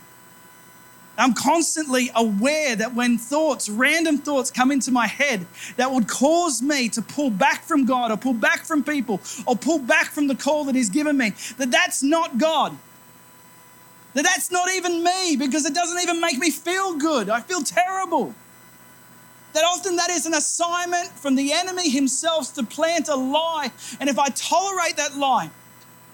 I'm 1.17 1.33
constantly 1.33 2.11
aware 2.15 2.75
that 2.75 2.93
when 2.93 3.17
thoughts, 3.17 3.69
random 3.69 4.17
thoughts 4.17 4.51
come 4.51 4.71
into 4.71 4.91
my 4.91 5.07
head 5.07 5.45
that 5.77 5.91
would 5.91 6.07
cause 6.07 6.61
me 6.61 6.89
to 6.89 7.01
pull 7.01 7.29
back 7.29 7.63
from 7.63 7.85
God 7.85 8.11
or 8.11 8.17
pull 8.17 8.33
back 8.33 8.65
from 8.65 8.83
people 8.83 9.21
or 9.45 9.55
pull 9.55 9.79
back 9.79 10.07
from 10.07 10.27
the 10.27 10.35
call 10.35 10.65
that 10.65 10.75
He's 10.75 10.89
given 10.89 11.17
me, 11.17 11.31
that 11.57 11.71
that's 11.71 12.03
not 12.03 12.37
God. 12.37 12.77
That 14.13 14.23
that's 14.23 14.51
not 14.51 14.69
even 14.73 15.03
me 15.03 15.35
because 15.37 15.65
it 15.65 15.73
doesn't 15.73 16.01
even 16.01 16.21
make 16.21 16.37
me 16.37 16.49
feel 16.49 16.97
good. 16.97 17.29
I 17.29 17.41
feel 17.41 17.61
terrible. 17.61 18.33
That 19.53 19.63
often 19.63 19.95
that 19.97 20.09
is 20.09 20.25
an 20.25 20.33
assignment 20.33 21.07
from 21.09 21.35
the 21.35 21.53
enemy 21.53 21.89
himself 21.89 22.53
to 22.55 22.63
plant 22.63 23.07
a 23.07 23.15
lie. 23.15 23.71
And 23.99 24.09
if 24.09 24.19
I 24.19 24.27
tolerate 24.29 24.97
that 24.97 25.15
lie, 25.17 25.49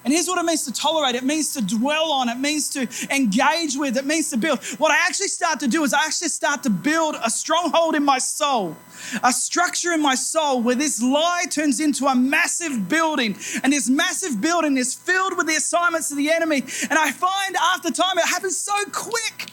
and 0.03 0.11
here's 0.11 0.27
what 0.27 0.39
it 0.39 0.45
means 0.45 0.65
to 0.65 0.73
tolerate 0.73 1.13
it 1.13 1.23
means 1.23 1.53
to 1.53 1.61
dwell 1.61 2.11
on, 2.11 2.27
it 2.27 2.39
means 2.39 2.69
to 2.69 2.87
engage 3.13 3.77
with, 3.77 3.97
it 3.97 4.05
means 4.05 4.29
to 4.31 4.37
build. 4.37 4.63
What 4.79 4.91
I 4.91 4.97
actually 5.05 5.27
start 5.27 5.59
to 5.59 5.67
do 5.67 5.83
is 5.83 5.93
I 5.93 6.05
actually 6.05 6.29
start 6.29 6.63
to 6.63 6.71
build 6.71 7.15
a 7.23 7.29
stronghold 7.29 7.93
in 7.93 8.03
my 8.03 8.17
soul, 8.17 8.75
a 9.23 9.31
structure 9.31 9.91
in 9.91 10.01
my 10.01 10.15
soul 10.15 10.61
where 10.61 10.75
this 10.75 11.03
lie 11.03 11.43
turns 11.49 11.79
into 11.79 12.07
a 12.07 12.15
massive 12.15 12.89
building. 12.89 13.37
And 13.63 13.71
this 13.71 13.89
massive 13.89 14.41
building 14.41 14.77
is 14.77 14.95
filled 14.95 15.37
with 15.37 15.47
the 15.47 15.55
assignments 15.55 16.09
of 16.09 16.17
the 16.17 16.31
enemy. 16.31 16.61
And 16.89 16.93
I 16.93 17.11
find 17.11 17.55
after 17.55 17.91
time 17.91 18.17
it 18.17 18.25
happens 18.25 18.57
so 18.57 18.73
quick 18.91 19.51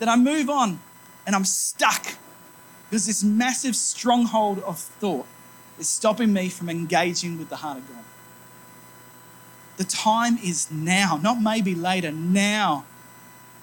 that 0.00 0.08
I 0.08 0.16
move 0.16 0.50
on 0.50 0.80
and 1.26 1.34
I'm 1.34 1.44
stuck 1.44 2.06
because 2.90 3.06
this 3.06 3.24
massive 3.24 3.74
stronghold 3.74 4.58
of 4.60 4.78
thought 4.78 5.26
is 5.78 5.88
stopping 5.88 6.32
me 6.32 6.50
from 6.50 6.68
engaging 6.68 7.38
with 7.38 7.48
the 7.48 7.56
heart 7.56 7.78
of 7.78 7.88
God. 7.88 7.99
The 9.80 9.86
time 9.86 10.36
is 10.44 10.70
now, 10.70 11.18
not 11.22 11.40
maybe 11.40 11.74
later, 11.74 12.12
now, 12.12 12.84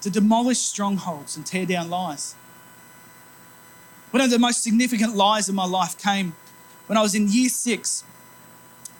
to 0.00 0.10
demolish 0.10 0.58
strongholds 0.58 1.36
and 1.36 1.46
tear 1.46 1.64
down 1.64 1.90
lies. 1.90 2.34
One 4.10 4.20
of 4.20 4.28
the 4.28 4.38
most 4.40 4.64
significant 4.64 5.14
lies 5.14 5.48
of 5.48 5.54
my 5.54 5.64
life 5.64 5.96
came 5.96 6.34
when 6.88 6.98
I 6.98 7.02
was 7.02 7.14
in 7.14 7.28
year 7.28 7.48
six. 7.48 8.02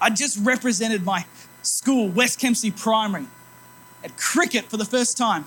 I 0.00 0.10
just 0.10 0.38
represented 0.46 1.04
my 1.04 1.26
school, 1.62 2.08
West 2.08 2.38
Kempsey 2.38 2.70
Primary, 2.70 3.26
at 4.04 4.16
cricket 4.16 4.66
for 4.66 4.76
the 4.76 4.84
first 4.84 5.18
time. 5.18 5.46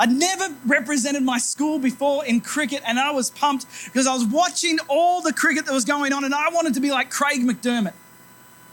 I'd 0.00 0.10
never 0.10 0.52
represented 0.66 1.22
my 1.22 1.38
school 1.38 1.78
before 1.78 2.24
in 2.24 2.40
cricket, 2.40 2.82
and 2.84 2.98
I 2.98 3.12
was 3.12 3.30
pumped 3.30 3.66
because 3.84 4.08
I 4.08 4.14
was 4.14 4.24
watching 4.24 4.80
all 4.88 5.22
the 5.22 5.32
cricket 5.32 5.64
that 5.66 5.72
was 5.72 5.84
going 5.84 6.12
on, 6.12 6.24
and 6.24 6.34
I 6.34 6.48
wanted 6.48 6.74
to 6.74 6.80
be 6.80 6.90
like 6.90 7.08
Craig 7.08 7.42
McDermott. 7.42 7.94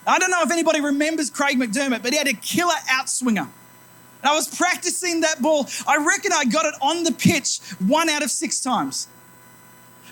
I 0.06 0.20
don't 0.20 0.32
know 0.32 0.42
if 0.42 0.52
anybody 0.52 0.82
remembers 0.82 1.30
Craig 1.30 1.58
McDermott, 1.58 2.04
but 2.04 2.12
he 2.12 2.18
had 2.18 2.28
a 2.28 2.34
killer 2.34 2.74
outswinger. 2.90 3.48
And 3.48 4.32
I 4.32 4.34
was 4.34 4.48
practicing 4.48 5.22
that 5.22 5.42
ball. 5.42 5.68
I 5.88 5.98
reckon 5.98 6.32
I 6.34 6.46
got 6.46 6.66
it 6.66 6.76
on 6.82 7.04
the 7.04 7.12
pitch 7.12 7.60
one 7.80 8.10
out 8.10 8.24
of 8.24 8.32
six 8.32 8.62
times. 8.62 9.08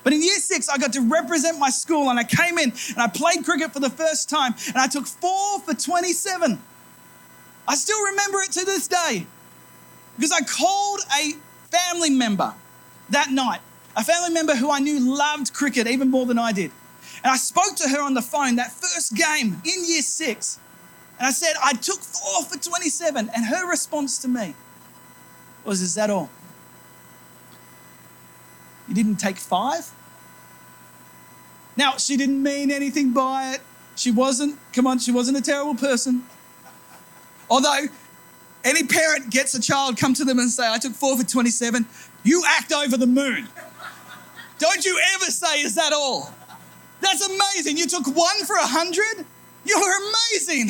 But 0.03 0.13
in 0.13 0.21
year 0.21 0.39
six, 0.39 0.67
I 0.67 0.77
got 0.77 0.93
to 0.93 1.01
represent 1.01 1.59
my 1.59 1.69
school 1.69 2.09
and 2.09 2.19
I 2.19 2.23
came 2.23 2.57
in 2.57 2.73
and 2.89 2.97
I 2.97 3.07
played 3.07 3.45
cricket 3.45 3.71
for 3.71 3.79
the 3.79 3.89
first 3.89 4.29
time 4.29 4.55
and 4.67 4.77
I 4.77 4.87
took 4.87 5.05
four 5.05 5.59
for 5.59 5.73
27. 5.73 6.59
I 7.67 7.75
still 7.75 8.03
remember 8.05 8.39
it 8.39 8.51
to 8.53 8.65
this 8.65 8.87
day 8.87 9.27
because 10.15 10.31
I 10.31 10.41
called 10.41 11.01
a 11.19 11.33
family 11.69 12.09
member 12.09 12.53
that 13.11 13.29
night, 13.31 13.61
a 13.95 14.03
family 14.03 14.33
member 14.33 14.55
who 14.55 14.71
I 14.71 14.79
knew 14.79 15.15
loved 15.15 15.53
cricket 15.53 15.87
even 15.87 16.09
more 16.09 16.25
than 16.25 16.39
I 16.39 16.51
did. 16.51 16.71
And 17.23 17.31
I 17.31 17.37
spoke 17.37 17.75
to 17.77 17.89
her 17.89 18.01
on 18.01 18.13
the 18.13 18.21
phone 18.21 18.55
that 18.55 18.71
first 18.71 19.15
game 19.15 19.61
in 19.63 19.85
year 19.85 20.01
six. 20.01 20.59
And 21.19 21.27
I 21.27 21.31
said, 21.31 21.53
I 21.63 21.73
took 21.73 21.99
four 21.99 22.43
for 22.43 22.57
27. 22.57 23.29
And 23.35 23.45
her 23.45 23.69
response 23.69 24.17
to 24.19 24.27
me 24.27 24.55
was, 25.63 25.81
Is 25.81 25.95
that 25.95 26.09
all? 26.09 26.29
You 28.87 28.95
didn't 28.95 29.17
take 29.17 29.37
five? 29.37 29.89
Now, 31.77 31.97
she 31.97 32.17
didn't 32.17 32.41
mean 32.41 32.71
anything 32.71 33.13
by 33.13 33.53
it. 33.53 33.61
She 33.95 34.11
wasn't, 34.11 34.57
come 34.73 34.87
on, 34.87 34.99
she 34.99 35.11
wasn't 35.11 35.37
a 35.37 35.41
terrible 35.41 35.75
person. 35.75 36.25
Although, 37.49 37.85
any 38.63 38.83
parent 38.83 39.29
gets 39.29 39.53
a 39.53 39.61
child, 39.61 39.97
come 39.97 40.13
to 40.15 40.25
them 40.25 40.39
and 40.39 40.49
say, 40.49 40.67
I 40.67 40.77
took 40.77 40.93
four 40.93 41.17
for 41.17 41.23
27, 41.23 41.85
you 42.23 42.43
act 42.47 42.71
over 42.73 42.97
the 42.97 43.07
moon. 43.07 43.47
Don't 44.59 44.85
you 44.85 44.99
ever 45.15 45.25
say, 45.25 45.61
Is 45.61 45.75
that 45.75 45.93
all? 45.93 46.33
That's 47.01 47.27
amazing. 47.27 47.77
You 47.77 47.87
took 47.87 48.05
one 48.07 48.45
for 48.45 48.55
a 48.55 48.65
hundred? 48.65 49.25
You're 49.65 49.91
amazing. 50.07 50.69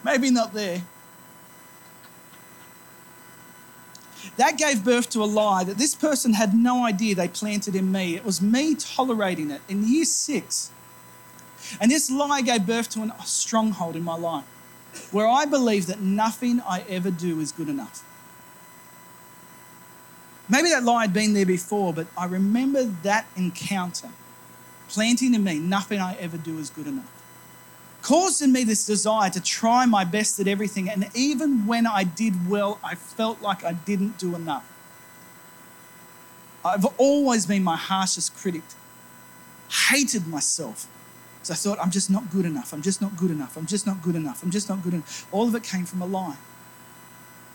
Maybe 0.04 0.30
not 0.30 0.52
there. 0.52 0.82
That 4.36 4.56
gave 4.56 4.84
birth 4.84 5.10
to 5.10 5.22
a 5.22 5.26
lie 5.26 5.64
that 5.64 5.78
this 5.78 5.94
person 5.94 6.32
had 6.32 6.54
no 6.54 6.86
idea 6.86 7.14
they 7.14 7.28
planted 7.28 7.74
in 7.74 7.92
me. 7.92 8.16
It 8.16 8.24
was 8.24 8.40
me 8.40 8.74
tolerating 8.74 9.50
it 9.50 9.60
in 9.68 9.86
year 9.86 10.04
six. 10.04 10.70
And 11.80 11.90
this 11.90 12.10
lie 12.10 12.40
gave 12.40 12.66
birth 12.66 12.88
to 12.90 13.02
a 13.02 13.26
stronghold 13.26 13.96
in 13.96 14.02
my 14.02 14.16
life 14.16 14.44
where 15.10 15.26
I 15.28 15.44
believe 15.44 15.86
that 15.86 16.00
nothing 16.00 16.60
I 16.60 16.84
ever 16.88 17.10
do 17.10 17.40
is 17.40 17.52
good 17.52 17.68
enough. 17.68 18.04
Maybe 20.48 20.68
that 20.70 20.82
lie 20.82 21.02
had 21.02 21.12
been 21.12 21.34
there 21.34 21.46
before, 21.46 21.92
but 21.92 22.06
I 22.16 22.26
remember 22.26 22.84
that 22.84 23.26
encounter 23.36 24.08
planting 24.92 25.34
in 25.34 25.42
me, 25.42 25.58
nothing 25.58 25.98
I 26.00 26.14
ever 26.16 26.36
do 26.36 26.58
is 26.58 26.70
good 26.70 26.86
enough. 26.86 27.10
caused 28.02 28.42
in 28.42 28.52
me 28.52 28.64
this 28.64 28.84
desire 28.84 29.30
to 29.30 29.40
try 29.40 29.86
my 29.86 30.04
best 30.04 30.38
at 30.40 30.48
everything. 30.48 30.90
And 30.90 31.08
even 31.14 31.66
when 31.66 31.86
I 31.86 32.04
did 32.04 32.50
well, 32.50 32.78
I 32.84 32.94
felt 32.96 33.40
like 33.40 33.64
I 33.64 33.72
didn't 33.72 34.18
do 34.18 34.34
enough. 34.34 34.68
I've 36.64 36.84
always 36.98 37.46
been 37.46 37.64
my 37.64 37.76
harshest 37.76 38.36
critic, 38.36 38.62
hated 39.88 40.26
myself. 40.26 40.86
Because 41.36 41.50
I 41.50 41.54
thought, 41.54 41.78
I'm 41.80 41.90
just 41.90 42.10
not 42.10 42.30
good 42.30 42.44
enough. 42.44 42.72
I'm 42.72 42.82
just 42.82 43.00
not 43.00 43.16
good 43.16 43.30
enough. 43.30 43.56
I'm 43.56 43.66
just 43.66 43.86
not 43.86 44.02
good 44.02 44.14
enough. 44.14 44.42
I'm 44.42 44.50
just 44.50 44.68
not 44.68 44.82
good 44.82 44.94
enough. 44.94 45.26
All 45.32 45.48
of 45.48 45.54
it 45.54 45.64
came 45.64 45.86
from 45.86 46.02
a 46.02 46.06
lie. 46.06 46.36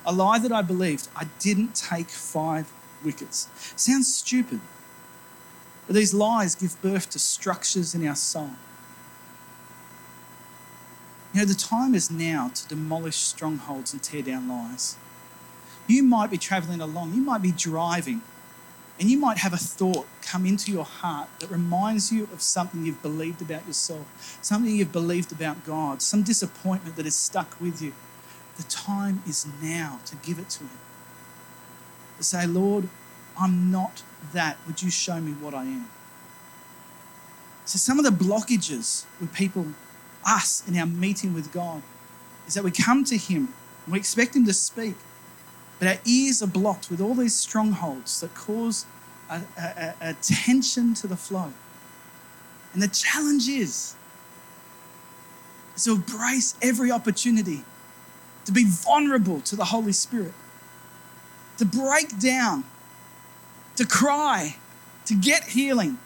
A 0.05 0.11
lie 0.11 0.39
that 0.39 0.51
I 0.51 0.61
believed 0.61 1.07
I 1.15 1.25
didn't 1.39 1.75
take 1.75 2.09
five 2.09 2.71
wickets. 3.03 3.49
Sounds 3.75 4.13
stupid. 4.13 4.59
But 5.87 5.95
these 5.95 6.13
lies 6.13 6.53
give 6.53 6.79
birth 6.81 7.09
to 7.11 7.19
structures 7.19 7.95
in 7.95 8.05
our 8.05 8.15
soul. 8.15 8.51
You 11.33 11.41
know, 11.41 11.45
the 11.45 11.55
time 11.55 11.95
is 11.95 12.11
now 12.11 12.51
to 12.53 12.67
demolish 12.67 13.15
strongholds 13.15 13.93
and 13.93 14.03
tear 14.03 14.21
down 14.21 14.49
lies. 14.49 14.97
You 15.87 16.03
might 16.03 16.29
be 16.29 16.37
traveling 16.37 16.81
along, 16.81 17.13
you 17.13 17.21
might 17.21 17.41
be 17.41 17.51
driving, 17.51 18.21
and 18.99 19.09
you 19.09 19.17
might 19.17 19.37
have 19.37 19.53
a 19.53 19.57
thought 19.57 20.07
come 20.21 20.45
into 20.45 20.71
your 20.71 20.83
heart 20.83 21.29
that 21.39 21.49
reminds 21.49 22.11
you 22.11 22.23
of 22.33 22.41
something 22.41 22.85
you've 22.85 23.01
believed 23.01 23.41
about 23.41 23.65
yourself, 23.65 24.39
something 24.41 24.75
you've 24.75 24.91
believed 24.91 25.31
about 25.31 25.63
God, 25.65 26.01
some 26.01 26.23
disappointment 26.23 26.95
that 26.97 27.05
is 27.05 27.15
stuck 27.15 27.59
with 27.61 27.81
you. 27.81 27.93
The 28.57 28.63
time 28.63 29.21
is 29.27 29.47
now 29.61 29.99
to 30.05 30.15
give 30.17 30.39
it 30.39 30.49
to 30.51 30.63
Him. 30.63 30.79
To 32.17 32.23
say, 32.23 32.47
Lord, 32.47 32.89
I'm 33.39 33.71
not 33.71 34.01
that. 34.33 34.57
Would 34.67 34.81
you 34.81 34.89
show 34.89 35.19
me 35.19 35.31
what 35.33 35.53
I 35.53 35.63
am? 35.63 35.89
So, 37.65 37.77
some 37.77 37.99
of 37.99 38.05
the 38.05 38.11
blockages 38.11 39.05
with 39.19 39.33
people, 39.33 39.67
us, 40.25 40.63
in 40.67 40.77
our 40.77 40.85
meeting 40.85 41.33
with 41.33 41.51
God, 41.51 41.81
is 42.47 42.53
that 42.53 42.63
we 42.63 42.71
come 42.71 43.03
to 43.05 43.17
Him 43.17 43.53
and 43.85 43.93
we 43.93 43.99
expect 43.99 44.35
Him 44.35 44.45
to 44.45 44.53
speak, 44.53 44.95
but 45.79 45.87
our 45.87 45.97
ears 46.05 46.41
are 46.41 46.47
blocked 46.47 46.89
with 46.89 47.01
all 47.01 47.13
these 47.13 47.35
strongholds 47.35 48.21
that 48.21 48.33
cause 48.33 48.85
a, 49.29 49.41
a, 49.57 49.93
a 50.01 50.13
tension 50.15 50.93
to 50.95 51.07
the 51.07 51.17
flow. 51.17 51.51
And 52.73 52.81
the 52.81 52.87
challenge 52.87 53.47
is, 53.47 53.95
to 55.77 55.91
embrace 55.91 56.55
every 56.61 56.91
opportunity 56.91 57.63
to 58.45 58.51
be 58.51 58.65
vulnerable 58.65 59.41
to 59.41 59.55
the 59.55 59.65
Holy 59.65 59.91
Spirit, 59.91 60.33
to 61.57 61.65
break 61.65 62.17
down, 62.19 62.63
to 63.77 63.85
cry, 63.85 64.57
to 65.05 65.15
get 65.15 65.45
healing, 65.45 65.97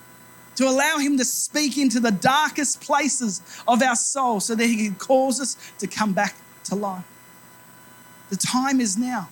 to 0.56 0.68
allow 0.68 0.98
Him 0.98 1.18
to 1.18 1.26
speak 1.26 1.78
into 1.78 2.00
the 2.00 2.12
darkest 2.12 2.82
places 2.82 3.42
of 3.68 3.82
our 3.82 3.96
soul 3.96 4.40
so 4.40 4.54
that 4.56 4.66
He 4.66 4.86
can 4.86 4.96
cause 4.96 5.42
us 5.42 5.58
to 5.80 5.88
come 5.88 6.14
back 6.14 6.36
to 6.66 6.76
life. 6.76 7.06
The 8.30 8.38
time 8.38 8.80
is 8.80 8.98
now. 8.98 9.30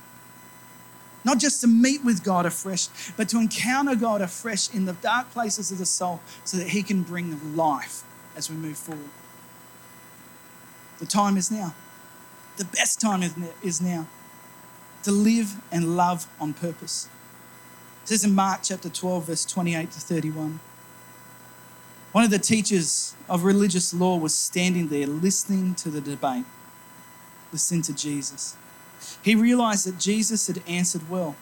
Not 1.25 1.38
just 1.38 1.62
to 1.62 1.67
meet 1.67 2.03
with 2.03 2.24
God 2.24 2.46
afresh, 2.46 2.88
but 3.17 3.27
to 3.29 3.39
encounter 3.39 3.96
God 3.96 4.22
afresh 4.22 4.74
in 4.74 4.86
the 4.86 4.93
dark 4.93 5.31
places 5.31 5.69
of 5.72 5.77
the 5.77 5.86
soul 5.86 6.22
so 6.46 6.58
that 6.58 6.69
He 6.69 6.81
can 6.81 7.03
bring 7.03 7.55
life 7.55 8.03
as 8.36 8.50
we 8.50 8.55
move 8.55 8.77
forward. 8.77 9.10
The 11.00 11.05
time 11.05 11.38
is 11.38 11.51
now. 11.51 11.75
The 12.58 12.65
best 12.65 13.00
time 13.00 13.22
is 13.62 13.81
now 13.81 14.08
to 15.03 15.12
live 15.12 15.55
and 15.72 15.96
love 15.96 16.27
on 16.39 16.53
purpose. 16.53 17.10
It 18.10 18.13
says 18.13 18.24
in 18.24 18.34
Mark 18.34 18.62
chapter 18.63 18.89
12, 18.89 19.25
verse 19.25 19.46
28 19.46 19.92
to 19.92 20.00
31. 20.00 20.60
One 22.12 22.24
of 22.24 22.32
the 22.32 22.39
teachers 22.39 23.16
of 23.30 23.44
religious 23.44 23.94
law 23.94 24.18
was 24.18 24.34
standing 24.34 24.88
there 24.88 25.06
listening 25.06 25.75
to 25.75 25.89
the 25.89 26.01
debate, 26.01 26.46
listening 27.51 27.84
to 27.84 27.94
Jesus 27.94 28.58
he 29.22 29.36
realized 29.36 29.86
that 29.88 30.00
Jesus 30.00 30.48
had 30.48 30.62
answered 30.68 31.10
well. 31.10 31.36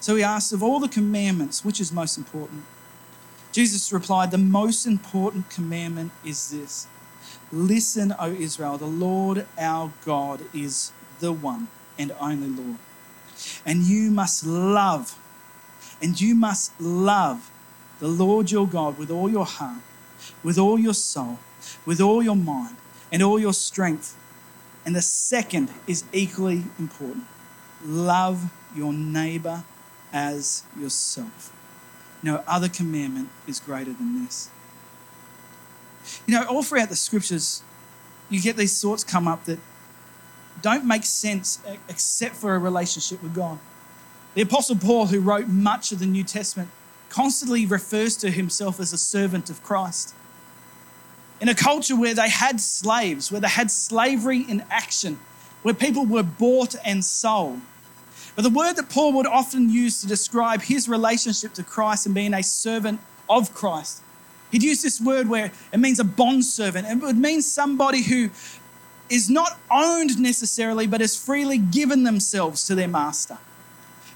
So 0.00 0.16
he 0.16 0.22
asked, 0.22 0.52
Of 0.52 0.62
all 0.62 0.80
the 0.80 0.88
commandments, 0.88 1.64
which 1.64 1.80
is 1.80 1.92
most 1.92 2.18
important? 2.18 2.64
Jesus 3.52 3.92
replied, 3.92 4.30
The 4.30 4.38
most 4.38 4.86
important 4.86 5.50
commandment 5.50 6.12
is 6.24 6.50
this 6.50 6.86
Listen, 7.50 8.14
O 8.18 8.30
Israel, 8.32 8.78
the 8.78 8.86
Lord 8.86 9.46
our 9.58 9.92
God 10.04 10.42
is 10.52 10.92
the 11.20 11.32
one 11.32 11.68
and 11.98 12.12
only 12.20 12.48
Lord. 12.48 12.78
And 13.64 13.82
you 13.82 14.10
must 14.10 14.46
love, 14.46 15.18
and 16.02 16.20
you 16.20 16.34
must 16.34 16.78
love 16.80 17.50
the 18.00 18.08
Lord 18.08 18.50
your 18.50 18.66
God 18.66 18.98
with 18.98 19.10
all 19.10 19.30
your 19.30 19.46
heart, 19.46 19.82
with 20.42 20.58
all 20.58 20.78
your 20.78 20.94
soul, 20.94 21.38
with 21.86 22.00
all 22.00 22.22
your 22.22 22.36
mind, 22.36 22.76
and 23.12 23.22
all 23.22 23.38
your 23.38 23.52
strength 23.52 24.16
and 24.84 24.96
the 24.96 25.02
second 25.02 25.70
is 25.86 26.04
equally 26.12 26.64
important 26.78 27.24
love 27.84 28.52
your 28.76 28.92
neighbor 28.92 29.64
as 30.12 30.62
yourself. 30.78 31.52
No 32.22 32.44
other 32.46 32.68
commandment 32.68 33.28
is 33.46 33.58
greater 33.58 33.92
than 33.92 34.24
this. 34.24 34.50
You 36.26 36.34
know, 36.34 36.44
all 36.44 36.62
throughout 36.62 36.90
the 36.90 36.96
scriptures, 36.96 37.62
you 38.30 38.40
get 38.40 38.56
these 38.56 38.80
thoughts 38.80 39.02
come 39.02 39.26
up 39.26 39.46
that 39.46 39.58
don't 40.60 40.86
make 40.86 41.02
sense 41.02 41.60
except 41.88 42.36
for 42.36 42.54
a 42.54 42.58
relationship 42.58 43.20
with 43.20 43.34
God. 43.34 43.58
The 44.34 44.42
Apostle 44.42 44.76
Paul, 44.76 45.06
who 45.06 45.20
wrote 45.20 45.48
much 45.48 45.92
of 45.92 45.98
the 45.98 46.06
New 46.06 46.24
Testament, 46.24 46.70
constantly 47.10 47.66
refers 47.66 48.16
to 48.18 48.30
himself 48.30 48.80
as 48.80 48.92
a 48.92 48.98
servant 48.98 49.50
of 49.50 49.62
Christ 49.62 50.14
in 51.42 51.48
a 51.48 51.54
culture 51.54 51.96
where 51.96 52.14
they 52.14 52.30
had 52.30 52.60
slaves, 52.60 53.32
where 53.32 53.40
they 53.40 53.48
had 53.48 53.68
slavery 53.68 54.40
in 54.48 54.64
action, 54.70 55.18
where 55.62 55.74
people 55.74 56.06
were 56.06 56.22
bought 56.22 56.76
and 56.84 57.04
sold. 57.04 57.60
But 58.36 58.42
the 58.42 58.50
word 58.50 58.74
that 58.76 58.88
Paul 58.88 59.12
would 59.14 59.26
often 59.26 59.68
use 59.68 60.00
to 60.00 60.06
describe 60.06 60.62
his 60.62 60.88
relationship 60.88 61.52
to 61.54 61.64
Christ 61.64 62.06
and 62.06 62.14
being 62.14 62.32
a 62.32 62.44
servant 62.44 63.00
of 63.28 63.52
Christ, 63.54 64.02
he'd 64.52 64.62
use 64.62 64.82
this 64.82 65.00
word 65.00 65.28
where 65.28 65.50
it 65.72 65.78
means 65.78 65.98
a 65.98 66.04
bond 66.04 66.44
servant. 66.44 66.86
It 66.86 67.04
would 67.04 67.18
mean 67.18 67.42
somebody 67.42 68.02
who 68.02 68.30
is 69.10 69.28
not 69.28 69.58
owned 69.68 70.20
necessarily, 70.20 70.86
but 70.86 71.00
has 71.00 71.16
freely 71.16 71.58
given 71.58 72.04
themselves 72.04 72.64
to 72.68 72.76
their 72.76 72.88
master 72.88 73.36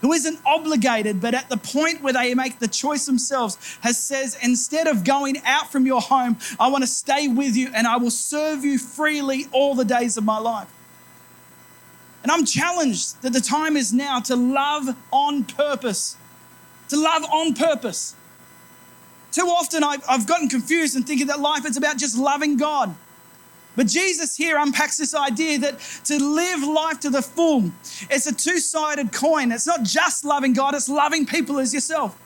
who 0.00 0.12
isn't 0.12 0.38
obligated, 0.44 1.20
but 1.20 1.34
at 1.34 1.48
the 1.48 1.56
point 1.56 2.02
where 2.02 2.12
they 2.12 2.34
make 2.34 2.58
the 2.58 2.68
choice 2.68 3.06
themselves, 3.06 3.78
has 3.80 3.98
says, 3.98 4.38
instead 4.42 4.86
of 4.86 5.04
going 5.04 5.40
out 5.44 5.70
from 5.70 5.86
your 5.86 6.00
home, 6.00 6.38
I 6.58 6.68
want 6.68 6.82
to 6.82 6.88
stay 6.88 7.28
with 7.28 7.56
you 7.56 7.70
and 7.74 7.86
I 7.86 7.96
will 7.96 8.10
serve 8.10 8.64
you 8.64 8.78
freely 8.78 9.46
all 9.52 9.74
the 9.74 9.84
days 9.84 10.16
of 10.16 10.24
my 10.24 10.38
life. 10.38 10.72
And 12.22 12.32
I'm 12.32 12.44
challenged 12.44 13.22
that 13.22 13.32
the 13.32 13.40
time 13.40 13.76
is 13.76 13.92
now 13.92 14.18
to 14.20 14.34
love 14.34 14.96
on 15.12 15.44
purpose. 15.44 16.16
To 16.88 17.00
love 17.00 17.24
on 17.24 17.54
purpose. 17.54 18.16
Too 19.30 19.46
often 19.46 19.84
I've, 19.84 20.26
gotten 20.26 20.48
confused 20.48 20.96
and 20.96 21.06
thinking 21.06 21.28
that 21.28 21.40
life 21.40 21.66
is 21.66 21.76
about 21.76 21.98
just 21.98 22.16
loving 22.16 22.56
God. 22.56 22.94
But 23.76 23.86
Jesus 23.86 24.36
here 24.36 24.58
unpacks 24.58 24.96
this 24.96 25.14
idea 25.14 25.58
that 25.58 25.78
to 26.04 26.18
live 26.18 26.62
life 26.62 27.00
to 27.00 27.10
the 27.10 27.22
full, 27.22 27.70
it's 28.10 28.26
a 28.26 28.34
two 28.34 28.58
sided 28.58 29.12
coin. 29.12 29.52
It's 29.52 29.66
not 29.66 29.82
just 29.82 30.24
loving 30.24 30.54
God, 30.54 30.74
it's 30.74 30.88
loving 30.88 31.26
people 31.26 31.58
as 31.58 31.72
yourself. 31.72 32.18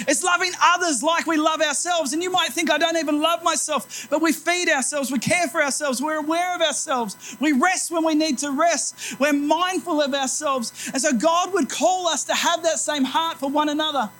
It's 0.00 0.22
loving 0.22 0.52
others 0.62 1.02
like 1.02 1.26
we 1.26 1.36
love 1.36 1.60
ourselves. 1.60 2.12
And 2.12 2.22
you 2.22 2.30
might 2.30 2.50
think, 2.50 2.70
I 2.70 2.78
don't 2.78 2.96
even 2.96 3.20
love 3.20 3.42
myself, 3.42 4.06
but 4.08 4.22
we 4.22 4.32
feed 4.32 4.68
ourselves, 4.68 5.10
we 5.10 5.18
care 5.18 5.48
for 5.48 5.62
ourselves, 5.62 6.00
we're 6.00 6.16
aware 6.16 6.54
of 6.54 6.62
ourselves, 6.62 7.36
we 7.40 7.52
rest 7.52 7.90
when 7.90 8.04
we 8.04 8.14
need 8.14 8.38
to 8.38 8.50
rest, 8.50 9.18
we're 9.18 9.32
mindful 9.32 10.00
of 10.00 10.14
ourselves. 10.14 10.90
And 10.92 11.00
so 11.00 11.12
God 11.12 11.52
would 11.52 11.68
call 11.68 12.08
us 12.08 12.24
to 12.24 12.34
have 12.34 12.62
that 12.62 12.78
same 12.78 13.04
heart 13.04 13.38
for 13.38 13.50
one 13.50 13.68
another. 13.68 14.10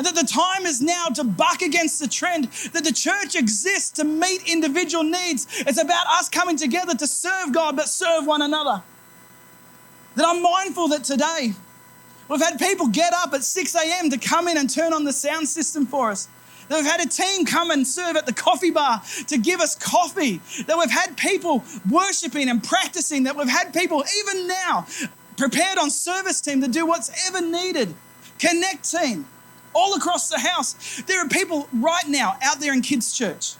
And 0.00 0.06
that 0.06 0.14
the 0.14 0.26
time 0.26 0.64
is 0.64 0.80
now 0.80 1.08
to 1.08 1.22
buck 1.22 1.60
against 1.60 2.00
the 2.00 2.08
trend 2.08 2.44
that 2.72 2.84
the 2.84 2.90
church 2.90 3.36
exists 3.36 3.90
to 3.98 4.04
meet 4.04 4.50
individual 4.50 5.04
needs. 5.04 5.46
It's 5.66 5.78
about 5.78 6.06
us 6.06 6.26
coming 6.30 6.56
together 6.56 6.94
to 6.94 7.06
serve 7.06 7.52
God, 7.52 7.76
but 7.76 7.86
serve 7.86 8.26
one 8.26 8.40
another. 8.40 8.82
That 10.16 10.24
I'm 10.26 10.42
mindful 10.42 10.88
that 10.88 11.04
today 11.04 11.52
we've 12.30 12.40
had 12.40 12.58
people 12.58 12.88
get 12.88 13.12
up 13.12 13.34
at 13.34 13.44
6 13.44 13.74
a.m. 13.74 14.08
to 14.08 14.16
come 14.16 14.48
in 14.48 14.56
and 14.56 14.70
turn 14.70 14.94
on 14.94 15.04
the 15.04 15.12
sound 15.12 15.46
system 15.48 15.84
for 15.84 16.10
us. 16.10 16.28
That 16.68 16.76
we've 16.76 16.90
had 16.90 17.04
a 17.04 17.06
team 17.06 17.44
come 17.44 17.70
and 17.70 17.86
serve 17.86 18.16
at 18.16 18.24
the 18.24 18.32
coffee 18.32 18.70
bar 18.70 19.02
to 19.26 19.36
give 19.36 19.60
us 19.60 19.76
coffee. 19.76 20.40
That 20.66 20.78
we've 20.78 20.90
had 20.90 21.18
people 21.18 21.62
worshiping 21.90 22.48
and 22.48 22.64
practicing. 22.64 23.24
That 23.24 23.36
we've 23.36 23.50
had 23.50 23.74
people, 23.74 24.02
even 24.20 24.46
now, 24.46 24.86
prepared 25.36 25.76
on 25.76 25.90
service 25.90 26.40
team 26.40 26.62
to 26.62 26.68
do 26.68 26.86
what's 26.86 27.10
ever 27.28 27.42
needed. 27.42 27.94
Connect 28.38 28.90
team 28.90 29.26
all 29.74 29.94
across 29.94 30.28
the 30.28 30.38
house. 30.38 31.02
There 31.06 31.24
are 31.24 31.28
people 31.28 31.68
right 31.72 32.06
now 32.08 32.36
out 32.42 32.60
there 32.60 32.72
in 32.72 32.82
kids' 32.82 33.12
church 33.12 33.54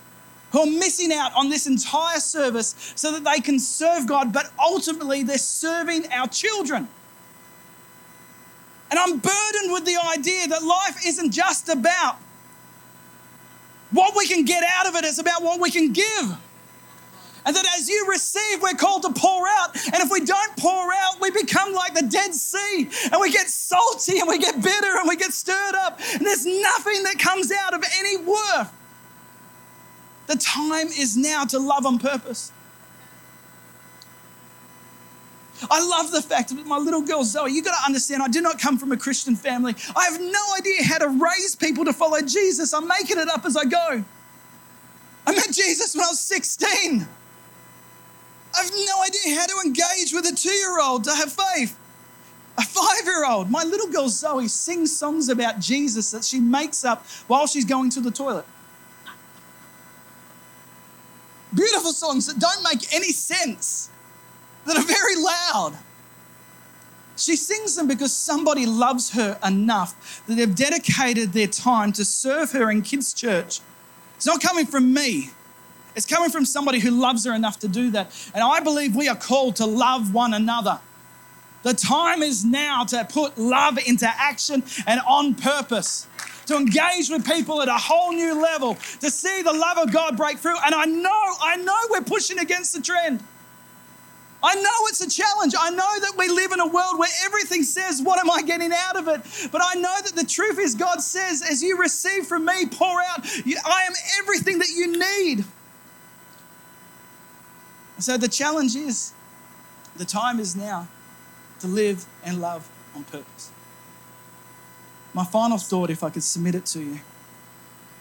who 0.53 0.61
are 0.61 0.66
missing 0.66 1.12
out 1.12 1.33
on 1.35 1.49
this 1.49 1.66
entire 1.66 2.18
service 2.18 2.92
so 2.96 3.12
that 3.12 3.25
they 3.25 3.40
can 3.40 3.59
serve 3.59 4.07
God, 4.07 4.33
but 4.33 4.51
ultimately 4.59 5.23
they're 5.23 5.38
serving 5.38 6.11
our 6.12 6.27
children. 6.27 6.88
And 8.90 8.99
I'm 8.99 9.18
burdened 9.18 9.73
with 9.73 9.85
the 9.85 9.96
idea 10.16 10.49
that 10.49 10.64
life 10.64 11.07
isn't 11.07 11.31
just 11.31 11.68
about 11.68 12.16
what 13.92 14.14
we 14.16 14.27
can 14.27 14.44
get 14.44 14.64
out 14.64 14.87
of 14.87 14.94
it, 14.96 15.05
it's 15.05 15.18
about 15.18 15.42
what 15.42 15.61
we 15.61 15.70
can 15.70 15.92
give. 15.92 16.37
And 17.44 17.57
that 17.57 17.64
as 17.79 17.88
you 17.88 18.07
receive, 18.09 18.62
we're 18.62 18.74
called 18.74 19.03
to 19.03 19.12
pour 19.12 19.48
out. 19.48 19.74
And 19.87 19.96
if 19.96 20.11
we 20.11 20.20
don't 20.20 20.57
pour 20.57 20.92
out, 20.92 21.20
we 21.20 21.31
become 21.31 21.72
like 21.72 21.94
the 21.94 22.07
Dead 22.07 22.35
Sea 22.35 22.88
and 23.12 23.20
we 23.20 23.33
get 23.33 23.48
salty 23.48 24.18
and 24.18 24.29
we 24.29 24.38
get 24.38 24.62
bitter 24.62 24.98
and 24.98 25.09
we 25.09 25.16
get 25.16 25.33
stirred 25.33 25.74
up. 25.74 25.98
And 26.14 26.26
there's 26.26 26.46
nothing 26.46 27.03
that 27.05 27.16
comes 27.18 27.50
out 27.53 27.74
of 27.74 27.85
any 27.98 28.16
worth. 28.18 28.72
The 30.26 30.37
time 30.37 30.87
is 30.87 31.16
now 31.16 31.44
to 31.46 31.59
love 31.59 31.87
on 31.87 31.98
purpose. 31.98 32.53
I 35.68 35.85
love 35.85 36.11
the 36.11 36.22
fact 36.22 36.50
that 36.50 36.66
my 36.66 36.79
little 36.79 37.03
girl 37.03 37.24
Zoe, 37.24 37.53
you 37.53 37.62
got 37.62 37.79
to 37.79 37.87
understand, 37.87 38.22
I 38.22 38.29
do 38.29 38.40
not 38.40 38.59
come 38.59 38.79
from 38.79 38.92
a 38.92 38.96
Christian 38.96 39.37
family. 39.37 39.74
I 39.94 40.05
have 40.05 40.20
no 40.20 40.55
idea 40.57 40.85
how 40.85 40.98
to 40.98 41.09
raise 41.09 41.55
people 41.55 41.85
to 41.85 41.92
follow 41.92 42.20
Jesus. 42.22 42.72
I'm 42.72 42.87
making 42.87 43.18
it 43.18 43.29
up 43.29 43.44
as 43.44 43.57
I 43.57 43.64
go. 43.64 44.05
I 45.26 45.33
met 45.33 45.53
Jesus 45.53 45.94
when 45.94 46.05
I 46.05 46.09
was 46.09 46.20
16. 46.20 47.07
I 48.56 48.62
have 48.62 48.72
no 48.72 49.02
idea 49.02 49.38
how 49.38 49.46
to 49.46 49.66
engage 49.66 50.12
with 50.12 50.26
a 50.26 50.34
two 50.34 50.50
year 50.50 50.80
old 50.80 51.04
to 51.04 51.12
have 51.12 51.32
faith. 51.32 51.78
A 52.58 52.62
five 52.62 53.04
year 53.04 53.24
old, 53.24 53.50
my 53.50 53.62
little 53.62 53.88
girl 53.88 54.08
Zoe, 54.08 54.48
sings 54.48 54.96
songs 54.96 55.28
about 55.28 55.60
Jesus 55.60 56.10
that 56.10 56.24
she 56.24 56.40
makes 56.40 56.84
up 56.84 57.06
while 57.26 57.46
she's 57.46 57.64
going 57.64 57.90
to 57.90 58.00
the 58.00 58.10
toilet. 58.10 58.44
Beautiful 61.54 61.92
songs 61.92 62.26
that 62.26 62.38
don't 62.38 62.62
make 62.62 62.92
any 62.94 63.12
sense, 63.12 63.90
that 64.66 64.76
are 64.76 64.84
very 64.84 65.16
loud. 65.16 65.76
She 67.16 67.36
sings 67.36 67.76
them 67.76 67.86
because 67.86 68.14
somebody 68.14 68.66
loves 68.66 69.10
her 69.10 69.38
enough 69.44 70.22
that 70.26 70.36
they've 70.36 70.54
dedicated 70.54 71.32
their 71.32 71.48
time 71.48 71.92
to 71.92 72.04
serve 72.04 72.52
her 72.52 72.70
in 72.70 72.82
kids' 72.82 73.12
church. 73.12 73.60
It's 74.16 74.26
not 74.26 74.40
coming 74.40 74.66
from 74.66 74.92
me. 74.92 75.30
It's 75.96 76.07
coming 76.07 76.31
from 76.31 76.44
somebody 76.44 76.79
who 76.79 76.90
loves 76.90 77.24
her 77.24 77.35
enough 77.35 77.59
to 77.61 77.68
do 77.68 77.90
that. 77.92 78.11
And 78.35 78.42
I 78.42 78.61
believe 78.61 78.94
we 78.94 79.09
are 79.09 79.16
called 79.16 79.57
to 79.57 79.66
love 79.66 80.14
one 80.14 80.35
another. 80.35 80.81
The 81.62 81.74
time 81.74 82.22
is 82.22 82.44
now 82.44 82.85
to 82.85 83.05
put 83.05 83.37
love 83.37 83.79
into 83.87 84.07
action 84.07 84.62
and 84.87 85.00
on 85.07 85.35
purpose, 85.35 86.07
to 86.46 86.57
engage 86.57 87.11
with 87.11 87.26
people 87.26 87.61
at 87.61 87.68
a 87.68 87.74
whole 87.74 88.12
new 88.12 88.40
level, 88.40 88.76
to 89.00 89.11
see 89.11 89.42
the 89.42 89.53
love 89.53 89.79
of 89.79 89.92
God 89.92 90.16
break 90.16 90.38
through. 90.38 90.57
And 90.64 90.74
I 90.74 90.87
know, 90.87 91.35
I 91.42 91.57
know 91.57 91.79
we're 91.90 92.00
pushing 92.03 92.38
against 92.38 92.72
the 92.74 92.81
trend. 92.81 93.22
I 94.42 94.55
know 94.55 94.87
it's 94.87 95.03
a 95.03 95.11
challenge. 95.11 95.55
I 95.59 95.68
know 95.68 96.00
that 96.00 96.14
we 96.16 96.29
live 96.29 96.53
in 96.53 96.61
a 96.61 96.66
world 96.66 96.98
where 96.98 97.11
everything 97.26 97.62
says, 97.62 98.00
What 98.00 98.18
am 98.18 98.31
I 98.31 98.40
getting 98.40 98.72
out 98.72 98.96
of 98.96 99.07
it? 99.09 99.20
But 99.53 99.61
I 99.62 99.74
know 99.74 99.94
that 100.03 100.16
the 100.16 100.24
truth 100.24 100.59
is, 100.59 100.74
God 100.74 101.03
says, 101.03 101.42
As 101.42 101.62
you 101.62 101.79
receive 101.79 102.26
from 102.26 102.46
me, 102.46 102.64
pour 102.66 103.03
out, 103.03 103.26
I 103.26 103.83
am 103.83 103.92
everything 104.22 104.59
that 104.61 104.70
you 104.70 104.98
need. 104.98 105.44
So 108.00 108.16
the 108.16 108.28
challenge 108.28 108.76
is 108.76 109.12
the 109.96 110.06
time 110.06 110.40
is 110.40 110.56
now 110.56 110.88
to 111.60 111.66
live 111.66 112.06
and 112.24 112.40
love 112.40 112.70
on 112.94 113.04
purpose. 113.04 113.50
My 115.12 115.24
final 115.24 115.58
thought, 115.58 115.90
if 115.90 116.02
I 116.02 116.08
could 116.08 116.22
submit 116.22 116.54
it 116.54 116.64
to 116.66 116.80
you, 116.80 117.00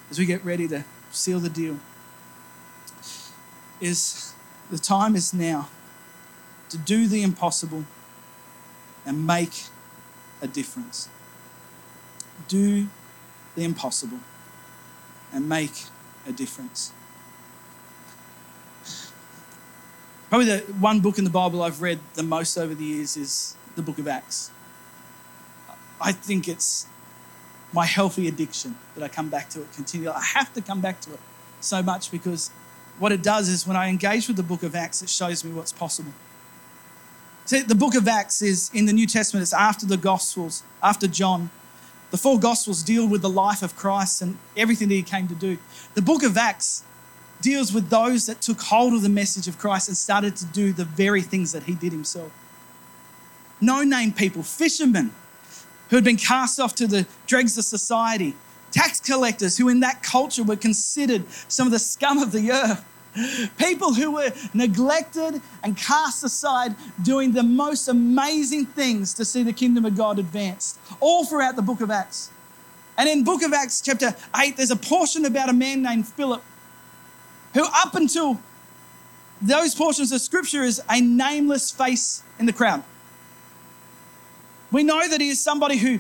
as 0.10 0.18
we 0.18 0.26
get 0.26 0.44
ready 0.46 0.68
to 0.70 0.86
seal 1.12 1.40
the 1.40 1.50
deal, 1.50 1.80
is 3.82 4.34
the 4.72 4.78
time 4.78 5.16
is 5.16 5.34
now 5.34 5.68
to 6.70 6.78
do 6.78 7.08
the 7.08 7.22
impossible 7.22 7.84
and 9.06 9.28
make 9.28 9.66
a 10.42 10.48
difference. 10.48 11.10
Do 12.48 12.88
the 13.56 13.64
impossible 13.64 14.20
and 15.34 15.50
make 15.50 15.86
a 16.28 16.32
difference. 16.32 16.94
Probably 20.30 20.46
the 20.46 20.60
one 20.74 21.00
book 21.00 21.18
in 21.18 21.24
the 21.24 21.30
Bible 21.32 21.64
I've 21.64 21.82
read 21.82 22.00
the 22.14 22.22
most 22.22 22.56
over 22.56 22.76
the 22.76 22.84
years 22.84 23.18
is 23.18 23.56
the 23.76 23.82
book 23.82 23.98
of 23.98 24.08
Acts. 24.08 24.52
I 26.00 26.12
think 26.12 26.48
it's 26.48 26.86
my 27.74 27.86
healthy 27.86 28.28
addiction 28.28 28.76
that 28.96 29.04
I 29.04 29.08
come 29.08 29.30
back 29.30 29.50
to 29.50 29.62
it 29.62 29.74
continually. 29.74 30.16
I 30.16 30.24
have 30.36 30.54
to 30.54 30.62
come 30.62 30.82
back 30.82 31.02
to 31.02 31.14
it 31.14 31.20
so 31.62 31.82
much 31.82 32.12
because 32.12 32.52
what 33.00 33.12
it 33.12 33.24
does 33.24 33.50
is 33.50 33.66
when 33.66 33.76
I 33.76 33.90
engage 33.90 34.28
with 34.28 34.38
the 34.38 34.44
book 34.44 34.62
of 34.62 34.76
Acts, 34.76 35.02
it 35.02 35.10
shows 35.10 35.44
me 35.44 35.52
what's 35.52 35.74
possible. 35.74 36.14
See, 37.46 37.62
the 37.62 37.74
book 37.74 37.96
of 37.96 38.08
Acts 38.08 38.44
is 38.44 38.70
in 38.72 38.86
the 38.86 38.94
New 38.94 39.08
Testament, 39.08 39.42
it's 39.42 39.54
after 39.54 39.88
the 39.88 39.98
Gospels, 39.98 40.62
after 40.84 41.08
John. 41.08 41.50
The 42.12 42.18
four 42.18 42.40
Gospels 42.40 42.84
deal 42.84 43.08
with 43.08 43.24
the 43.24 43.30
life 43.30 43.64
of 43.64 43.76
Christ 43.76 44.22
and 44.22 44.38
everything 44.56 44.90
that 44.90 44.96
he 44.96 45.02
came 45.02 45.28
to 45.28 45.36
do. 45.36 45.58
The 45.96 46.04
book 46.04 46.22
of 46.22 46.38
Acts 46.38 46.84
deals 47.42 47.74
with 47.74 47.90
those 47.90 48.26
that 48.26 48.42
took 48.42 48.60
hold 48.62 48.94
of 48.94 49.02
the 49.02 49.10
message 49.10 49.48
of 49.48 49.58
Christ 49.58 49.88
and 49.88 49.98
started 49.98 50.36
to 50.38 50.46
do 50.46 50.74
the 50.74 50.86
very 50.86 51.22
things 51.22 51.52
that 51.52 51.64
he 51.64 51.74
did 51.74 51.92
himself. 51.92 52.32
No 53.62 53.84
name 53.84 54.12
people, 54.12 54.44
fishermen 54.44 55.12
who 55.90 55.96
had 55.96 56.06
been 56.06 56.18
cast 56.18 56.60
off 56.60 56.76
to 56.76 56.88
the 56.88 57.06
dregs 57.26 57.58
of 57.58 57.66
society, 57.66 58.36
tax 58.72 59.00
collectors 59.00 59.58
who, 59.58 59.70
in 59.70 59.80
that 59.80 60.04
culture, 60.04 60.44
were 60.44 60.56
considered 60.56 61.24
some 61.48 61.68
of 61.68 61.72
the 61.72 61.80
scum 61.80 62.20
of 62.20 62.32
the 62.32 62.52
earth. 62.52 62.86
People 63.58 63.94
who 63.96 64.12
were 64.12 64.32
neglected 64.54 65.42
and 65.64 65.76
cast 65.76 66.24
aside, 66.24 66.76
doing 67.02 67.32
the 67.32 67.42
most 67.42 67.88
amazing 67.88 68.68
things 68.68 69.16
to 69.16 69.26
see 69.26 69.42
the 69.42 69.52
kingdom 69.52 69.84
of 69.84 69.98
God 69.98 70.20
advanced, 70.20 70.78
all 71.00 71.26
throughout 71.26 71.56
the 71.56 71.64
book 71.64 71.82
of 71.82 71.90
Acts. 71.90 72.30
And 72.98 73.10
in 73.10 73.24
book 73.24 73.42
of 73.42 73.52
Acts, 73.52 73.82
chapter 73.82 74.16
8, 74.40 74.58
there's 74.58 74.72
a 74.72 74.76
portion 74.76 75.26
about 75.26 75.50
a 75.50 75.54
man 75.54 75.82
named 75.82 76.08
Philip 76.08 76.44
who, 77.54 77.66
up 77.66 77.96
until 77.96 78.40
those 79.42 79.74
portions 79.76 80.12
of 80.12 80.22
scripture, 80.22 80.64
is 80.64 80.82
a 80.90 81.02
nameless 81.02 81.72
face 81.72 82.24
in 82.38 82.46
the 82.46 82.54
crowd. 82.54 82.84
We 84.72 84.84
know 84.84 85.08
that 85.08 85.20
he 85.20 85.30
is 85.30 85.42
somebody 85.42 85.78
who 85.78 86.00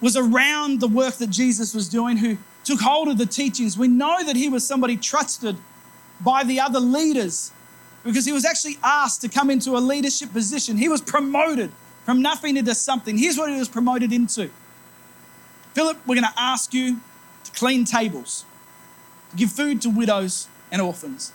was 0.00 0.16
around 0.16 0.80
the 0.80 0.88
work 0.88 1.14
that 1.14 1.30
Jesus 1.30 1.74
was 1.74 1.88
doing, 1.88 2.18
who 2.18 2.36
took 2.64 2.80
hold 2.80 3.08
of 3.08 3.18
the 3.18 3.26
teachings. 3.26 3.78
We 3.78 3.88
know 3.88 4.22
that 4.24 4.36
he 4.36 4.48
was 4.48 4.66
somebody 4.66 4.96
trusted 4.96 5.56
by 6.20 6.44
the 6.44 6.60
other 6.60 6.80
leaders 6.80 7.52
because 8.04 8.24
he 8.24 8.32
was 8.32 8.44
actually 8.44 8.78
asked 8.82 9.20
to 9.22 9.28
come 9.28 9.50
into 9.50 9.76
a 9.76 9.78
leadership 9.78 10.32
position. 10.32 10.76
He 10.76 10.88
was 10.88 11.00
promoted 11.00 11.72
from 12.04 12.22
nothing 12.22 12.56
into 12.56 12.74
something. 12.74 13.18
Here's 13.18 13.36
what 13.36 13.50
he 13.50 13.58
was 13.58 13.68
promoted 13.68 14.12
into 14.12 14.50
Philip, 15.74 15.98
we're 16.06 16.14
going 16.14 16.24
to 16.24 16.40
ask 16.40 16.72
you 16.72 17.00
to 17.44 17.52
clean 17.52 17.84
tables, 17.84 18.46
to 19.30 19.36
give 19.36 19.52
food 19.52 19.82
to 19.82 19.90
widows 19.90 20.48
and 20.70 20.82
orphans. 20.82 21.32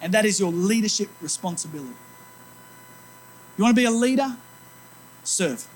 And 0.00 0.12
that 0.12 0.24
is 0.24 0.38
your 0.38 0.52
leadership 0.52 1.08
responsibility. 1.20 1.94
You 3.56 3.64
want 3.64 3.76
to 3.76 3.80
be 3.80 3.86
a 3.86 3.90
leader? 3.90 4.36
Serve. 5.22 5.66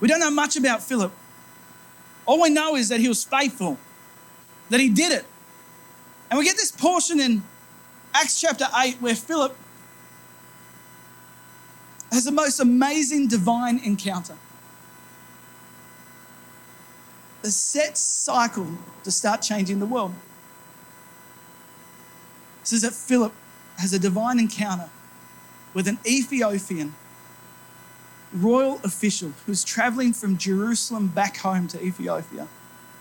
We 0.00 0.08
don't 0.08 0.20
know 0.20 0.30
much 0.30 0.56
about 0.56 0.82
Philip. 0.82 1.12
All 2.26 2.40
we 2.40 2.50
know 2.50 2.76
is 2.76 2.88
that 2.88 3.00
he 3.00 3.08
was 3.08 3.24
faithful, 3.24 3.76
that 4.70 4.80
he 4.80 4.88
did 4.88 5.12
it. 5.12 5.26
And 6.30 6.38
we 6.38 6.44
get 6.44 6.56
this 6.56 6.70
portion 6.70 7.20
in 7.20 7.42
Acts 8.14 8.40
chapter 8.40 8.66
8 8.74 8.96
where 9.00 9.14
Philip 9.14 9.56
has 12.10 12.24
the 12.24 12.32
most 12.32 12.60
amazing 12.60 13.28
divine 13.28 13.78
encounter. 13.78 14.36
The 17.42 17.50
set 17.50 17.96
cycle 17.96 18.68
to 19.02 19.10
start 19.10 19.42
changing 19.42 19.78
the 19.78 19.86
world. 19.86 20.12
Says 22.62 22.82
that 22.82 22.92
Philip 22.92 23.32
has 23.78 23.92
a 23.92 23.98
divine 23.98 24.38
encounter 24.38 24.90
with 25.72 25.88
an 25.88 25.98
Ethiopian 26.06 26.94
royal 28.32 28.80
official 28.84 29.32
who's 29.46 29.64
traveling 29.64 30.12
from 30.12 30.36
Jerusalem 30.36 31.08
back 31.08 31.38
home 31.38 31.66
to 31.68 31.82
Ethiopia. 31.82 32.48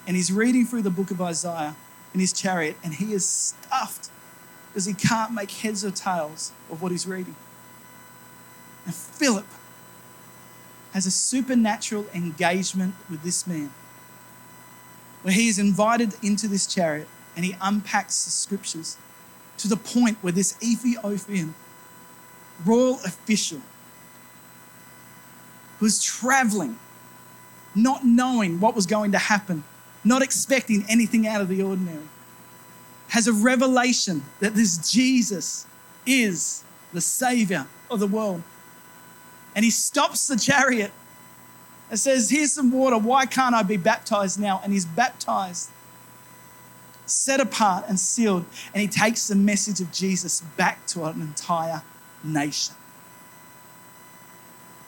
And 0.07 0.15
he's 0.15 0.31
reading 0.31 0.65
through 0.65 0.83
the 0.83 0.89
book 0.89 1.11
of 1.11 1.21
Isaiah 1.21 1.75
in 2.13 2.19
his 2.19 2.33
chariot, 2.33 2.77
and 2.83 2.95
he 2.95 3.13
is 3.13 3.27
stuffed 3.27 4.09
because 4.69 4.85
he 4.85 4.93
can't 4.93 5.33
make 5.33 5.51
heads 5.51 5.85
or 5.85 5.91
tails 5.91 6.51
of 6.71 6.81
what 6.81 6.91
he's 6.91 7.05
reading. 7.05 7.35
And 8.85 8.95
Philip 8.95 9.45
has 10.93 11.05
a 11.05 11.11
supernatural 11.11 12.07
engagement 12.13 12.95
with 13.09 13.21
this 13.21 13.45
man 13.45 13.71
where 15.21 15.33
he 15.33 15.47
is 15.47 15.59
invited 15.59 16.13
into 16.23 16.47
this 16.47 16.65
chariot 16.65 17.07
and 17.35 17.45
he 17.45 17.55
unpacks 17.61 18.25
the 18.25 18.31
scriptures 18.31 18.97
to 19.57 19.67
the 19.67 19.77
point 19.77 20.17
where 20.21 20.33
this 20.33 20.55
Ethiopian 20.63 21.53
royal 22.65 22.95
official 23.05 23.61
who's 25.79 26.01
traveling, 26.01 26.77
not 27.75 28.05
knowing 28.05 28.59
what 28.59 28.75
was 28.75 28.85
going 28.85 29.11
to 29.11 29.17
happen, 29.17 29.63
not 30.03 30.21
expecting 30.21 30.85
anything 30.89 31.27
out 31.27 31.41
of 31.41 31.47
the 31.47 31.61
ordinary, 31.61 32.07
has 33.09 33.27
a 33.27 33.33
revelation 33.33 34.23
that 34.39 34.53
this 34.53 34.91
Jesus 34.91 35.65
is 36.05 36.63
the 36.93 37.01
Savior 37.01 37.67
of 37.89 37.99
the 37.99 38.07
world. 38.07 38.43
And 39.55 39.65
he 39.65 39.71
stops 39.71 40.27
the 40.27 40.37
chariot 40.37 40.91
and 41.89 41.99
says, 41.99 42.29
Here's 42.29 42.53
some 42.53 42.71
water. 42.71 42.97
Why 42.97 43.25
can't 43.25 43.55
I 43.55 43.63
be 43.63 43.77
baptized 43.77 44.39
now? 44.39 44.61
And 44.63 44.73
he's 44.73 44.85
baptized. 44.85 45.69
set 47.05 47.39
apart 47.39 47.85
and 47.87 47.99
sealed, 47.99 48.45
and 48.73 48.81
he 48.81 48.87
takes 48.87 49.27
the 49.27 49.35
message 49.35 49.81
of 49.81 49.91
Jesus 49.91 50.41
back 50.57 50.85
to 50.87 51.05
an 51.05 51.21
entire 51.21 51.81
nation. 52.23 52.75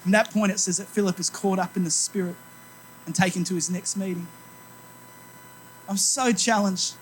From 0.01 0.11
that 0.11 0.31
point, 0.31 0.51
it 0.51 0.59
says 0.59 0.77
that 0.77 0.87
Philip 0.87 1.19
is 1.19 1.29
caught 1.29 1.59
up 1.59 1.75
in 1.75 1.83
the 1.83 1.91
Spirit 1.91 2.35
and 3.05 3.15
taken 3.15 3.43
to 3.45 3.55
his 3.55 3.69
next 3.69 3.95
meeting. 3.95 4.27
I'm 5.87 5.97
so 5.97 6.31
challenged 6.31 6.95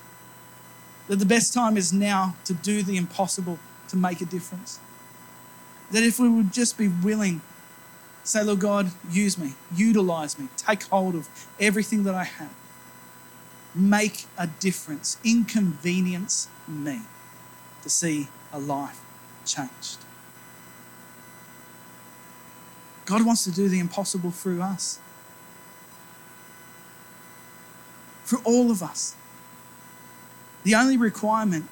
that 1.08 1.16
the 1.16 1.26
best 1.26 1.52
time 1.52 1.76
is 1.76 1.92
now 1.92 2.36
to 2.44 2.54
do 2.54 2.82
the 2.82 2.96
impossible 2.96 3.58
to 3.88 3.96
make 3.96 4.20
a 4.20 4.24
difference. 4.24 4.80
That 5.92 6.02
if 6.02 6.18
we 6.18 6.28
would 6.28 6.52
just 6.52 6.78
be 6.78 6.88
willing, 6.88 7.40
say, 8.24 8.42
Lord 8.42 8.60
God, 8.60 8.90
use 9.10 9.38
me, 9.38 9.54
utilize 9.74 10.38
me, 10.38 10.48
take 10.56 10.84
hold 10.84 11.14
of 11.14 11.28
everything 11.58 12.04
that 12.04 12.14
I 12.14 12.24
have, 12.24 12.54
make 13.74 14.26
a 14.36 14.46
difference, 14.46 15.18
inconvenience 15.24 16.48
me 16.68 17.00
to 17.82 17.90
see 17.90 18.28
a 18.52 18.58
life 18.58 19.00
changed. 19.44 19.98
God 23.06 23.26
wants 23.26 23.42
to 23.44 23.50
do 23.50 23.68
the 23.68 23.80
impossible 23.80 24.30
through 24.30 24.62
us. 24.62 25.00
For 28.24 28.38
all 28.44 28.70
of 28.70 28.82
us. 28.82 29.16
The 30.62 30.76
only 30.76 30.96
requirement 30.96 31.66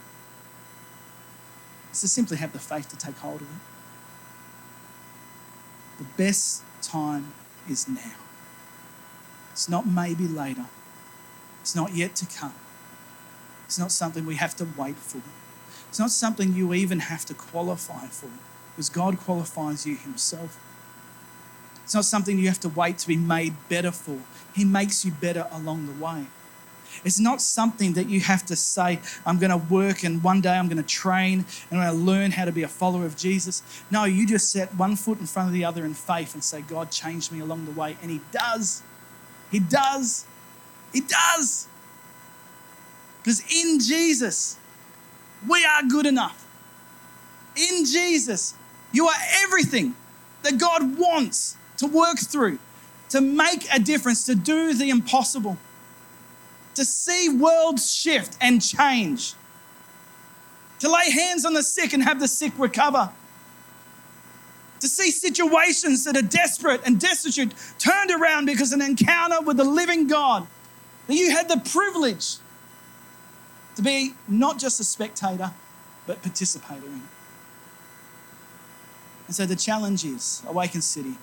is 1.92 2.00
to 2.00 2.08
simply 2.08 2.38
have 2.38 2.52
the 2.52 2.58
faith 2.58 2.88
to 2.88 2.96
take 2.96 3.16
hold 3.18 3.42
of 3.42 3.46
it. 3.46 3.77
The 5.98 6.04
best 6.16 6.62
time 6.80 7.32
is 7.68 7.88
now. 7.88 8.14
It's 9.52 9.68
not 9.68 9.86
maybe 9.86 10.26
later. 10.26 10.66
It's 11.60 11.74
not 11.74 11.94
yet 11.94 12.14
to 12.16 12.26
come. 12.26 12.54
It's 13.66 13.78
not 13.78 13.92
something 13.92 14.24
we 14.24 14.36
have 14.36 14.56
to 14.56 14.66
wait 14.76 14.96
for. 14.96 15.20
It's 15.88 15.98
not 15.98 16.10
something 16.10 16.54
you 16.54 16.72
even 16.72 17.00
have 17.00 17.24
to 17.26 17.34
qualify 17.34 18.06
for 18.06 18.30
because 18.70 18.88
God 18.88 19.18
qualifies 19.18 19.86
you 19.86 19.96
Himself. 19.96 20.58
It's 21.84 21.94
not 21.94 22.04
something 22.04 22.38
you 22.38 22.48
have 22.48 22.60
to 22.60 22.68
wait 22.68 22.98
to 22.98 23.08
be 23.08 23.16
made 23.16 23.54
better 23.68 23.90
for. 23.90 24.20
He 24.54 24.64
makes 24.64 25.04
you 25.04 25.10
better 25.10 25.46
along 25.50 25.86
the 25.86 26.04
way. 26.04 26.26
It's 27.04 27.20
not 27.20 27.40
something 27.40 27.94
that 27.94 28.08
you 28.08 28.20
have 28.20 28.44
to 28.46 28.56
say, 28.56 29.00
I'm 29.26 29.38
going 29.38 29.50
to 29.50 29.56
work 29.56 30.04
and 30.04 30.22
one 30.22 30.40
day 30.40 30.56
I'm 30.56 30.68
going 30.68 30.82
to 30.82 30.82
train 30.82 31.44
and 31.70 31.80
I'm 31.80 31.86
going 31.86 31.98
to 31.98 32.04
learn 32.04 32.30
how 32.30 32.44
to 32.44 32.52
be 32.52 32.62
a 32.62 32.68
follower 32.68 33.06
of 33.06 33.16
Jesus. 33.16 33.62
No, 33.90 34.04
you 34.04 34.26
just 34.26 34.50
set 34.50 34.74
one 34.74 34.96
foot 34.96 35.20
in 35.20 35.26
front 35.26 35.48
of 35.48 35.52
the 35.52 35.64
other 35.64 35.84
in 35.84 35.94
faith 35.94 36.34
and 36.34 36.42
say, 36.42 36.62
God, 36.62 36.90
changed 36.90 37.32
me 37.32 37.40
along 37.40 37.64
the 37.64 37.72
way. 37.72 37.96
And 38.02 38.10
He 38.10 38.20
does. 38.32 38.82
He 39.50 39.60
does. 39.60 40.26
He 40.92 41.00
does. 41.00 41.68
Because 43.22 43.40
in 43.40 43.78
Jesus, 43.80 44.58
we 45.48 45.64
are 45.64 45.82
good 45.82 46.06
enough. 46.06 46.46
In 47.56 47.84
Jesus, 47.84 48.54
you 48.92 49.06
are 49.06 49.16
everything 49.42 49.94
that 50.42 50.58
God 50.58 50.98
wants 50.98 51.56
to 51.78 51.86
work 51.86 52.18
through, 52.18 52.58
to 53.10 53.20
make 53.20 53.66
a 53.72 53.78
difference, 53.78 54.24
to 54.26 54.34
do 54.34 54.74
the 54.74 54.90
impossible, 54.90 55.56
to 56.78 56.84
see 56.84 57.28
worlds 57.28 57.92
shift 57.92 58.38
and 58.40 58.62
change, 58.62 59.34
to 60.78 60.88
lay 60.88 61.10
hands 61.10 61.44
on 61.44 61.52
the 61.52 61.62
sick 61.64 61.92
and 61.92 62.04
have 62.04 62.20
the 62.20 62.28
sick 62.28 62.52
recover, 62.56 63.10
to 64.78 64.86
see 64.86 65.10
situations 65.10 66.04
that 66.04 66.16
are 66.16 66.22
desperate 66.22 66.80
and 66.86 67.00
destitute 67.00 67.52
turned 67.80 68.12
around 68.12 68.44
because 68.44 68.72
an 68.72 68.80
encounter 68.80 69.40
with 69.40 69.56
the 69.56 69.64
living 69.64 70.06
God, 70.06 70.46
that 71.08 71.16
you 71.16 71.32
had 71.32 71.48
the 71.48 71.60
privilege 71.68 72.36
to 73.74 73.82
be 73.82 74.14
not 74.28 74.60
just 74.60 74.78
a 74.78 74.84
spectator, 74.84 75.50
but 76.06 76.22
participator 76.22 76.86
in. 76.86 77.02
And 79.26 79.34
so 79.34 79.46
the 79.46 79.56
challenge 79.56 80.04
is 80.04 80.44
Awaken 80.46 80.80
City 80.80 81.14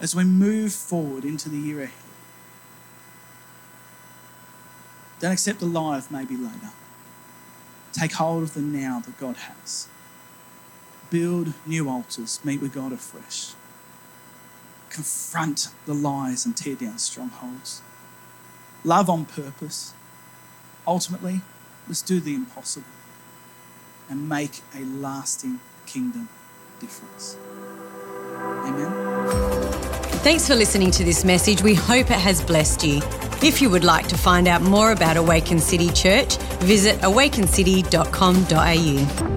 as 0.00 0.16
we 0.16 0.24
move 0.24 0.72
forward 0.72 1.24
into 1.24 1.48
the 1.48 1.58
year 1.58 1.84
ahead. 1.84 2.05
Don't 5.20 5.32
accept 5.32 5.60
the 5.60 5.66
lie 5.66 5.98
of 5.98 6.10
maybe 6.10 6.36
later. 6.36 6.70
Take 7.92 8.12
hold 8.12 8.42
of 8.42 8.54
the 8.54 8.60
now 8.60 9.00
that 9.00 9.18
God 9.18 9.36
has. 9.36 9.88
Build 11.08 11.54
new 11.64 11.88
altars, 11.88 12.40
meet 12.44 12.60
with 12.60 12.74
God 12.74 12.92
afresh. 12.92 13.54
Confront 14.90 15.68
the 15.86 15.94
lies 15.94 16.44
and 16.44 16.56
tear 16.56 16.74
down 16.74 16.98
strongholds. 16.98 17.80
Love 18.84 19.08
on 19.08 19.24
purpose. 19.24 19.94
Ultimately, 20.86 21.40
let's 21.88 22.02
do 22.02 22.20
the 22.20 22.34
impossible 22.34 22.86
and 24.08 24.28
make 24.28 24.60
a 24.74 24.84
lasting 24.84 25.60
kingdom 25.86 26.28
difference. 26.80 27.36
Amen. 28.66 28.92
Thanks 30.22 30.46
for 30.46 30.54
listening 30.54 30.90
to 30.92 31.04
this 31.04 31.24
message. 31.24 31.62
We 31.62 31.74
hope 31.74 32.10
it 32.10 32.18
has 32.18 32.42
blessed 32.42 32.84
you. 32.84 33.00
If 33.42 33.60
you 33.60 33.68
would 33.70 33.84
like 33.84 34.08
to 34.08 34.16
find 34.16 34.48
out 34.48 34.62
more 34.62 34.92
about 34.92 35.16
Awaken 35.16 35.60
City 35.60 35.90
Church, 35.90 36.36
visit 36.60 36.98
awakencity.com.au. 37.00 39.35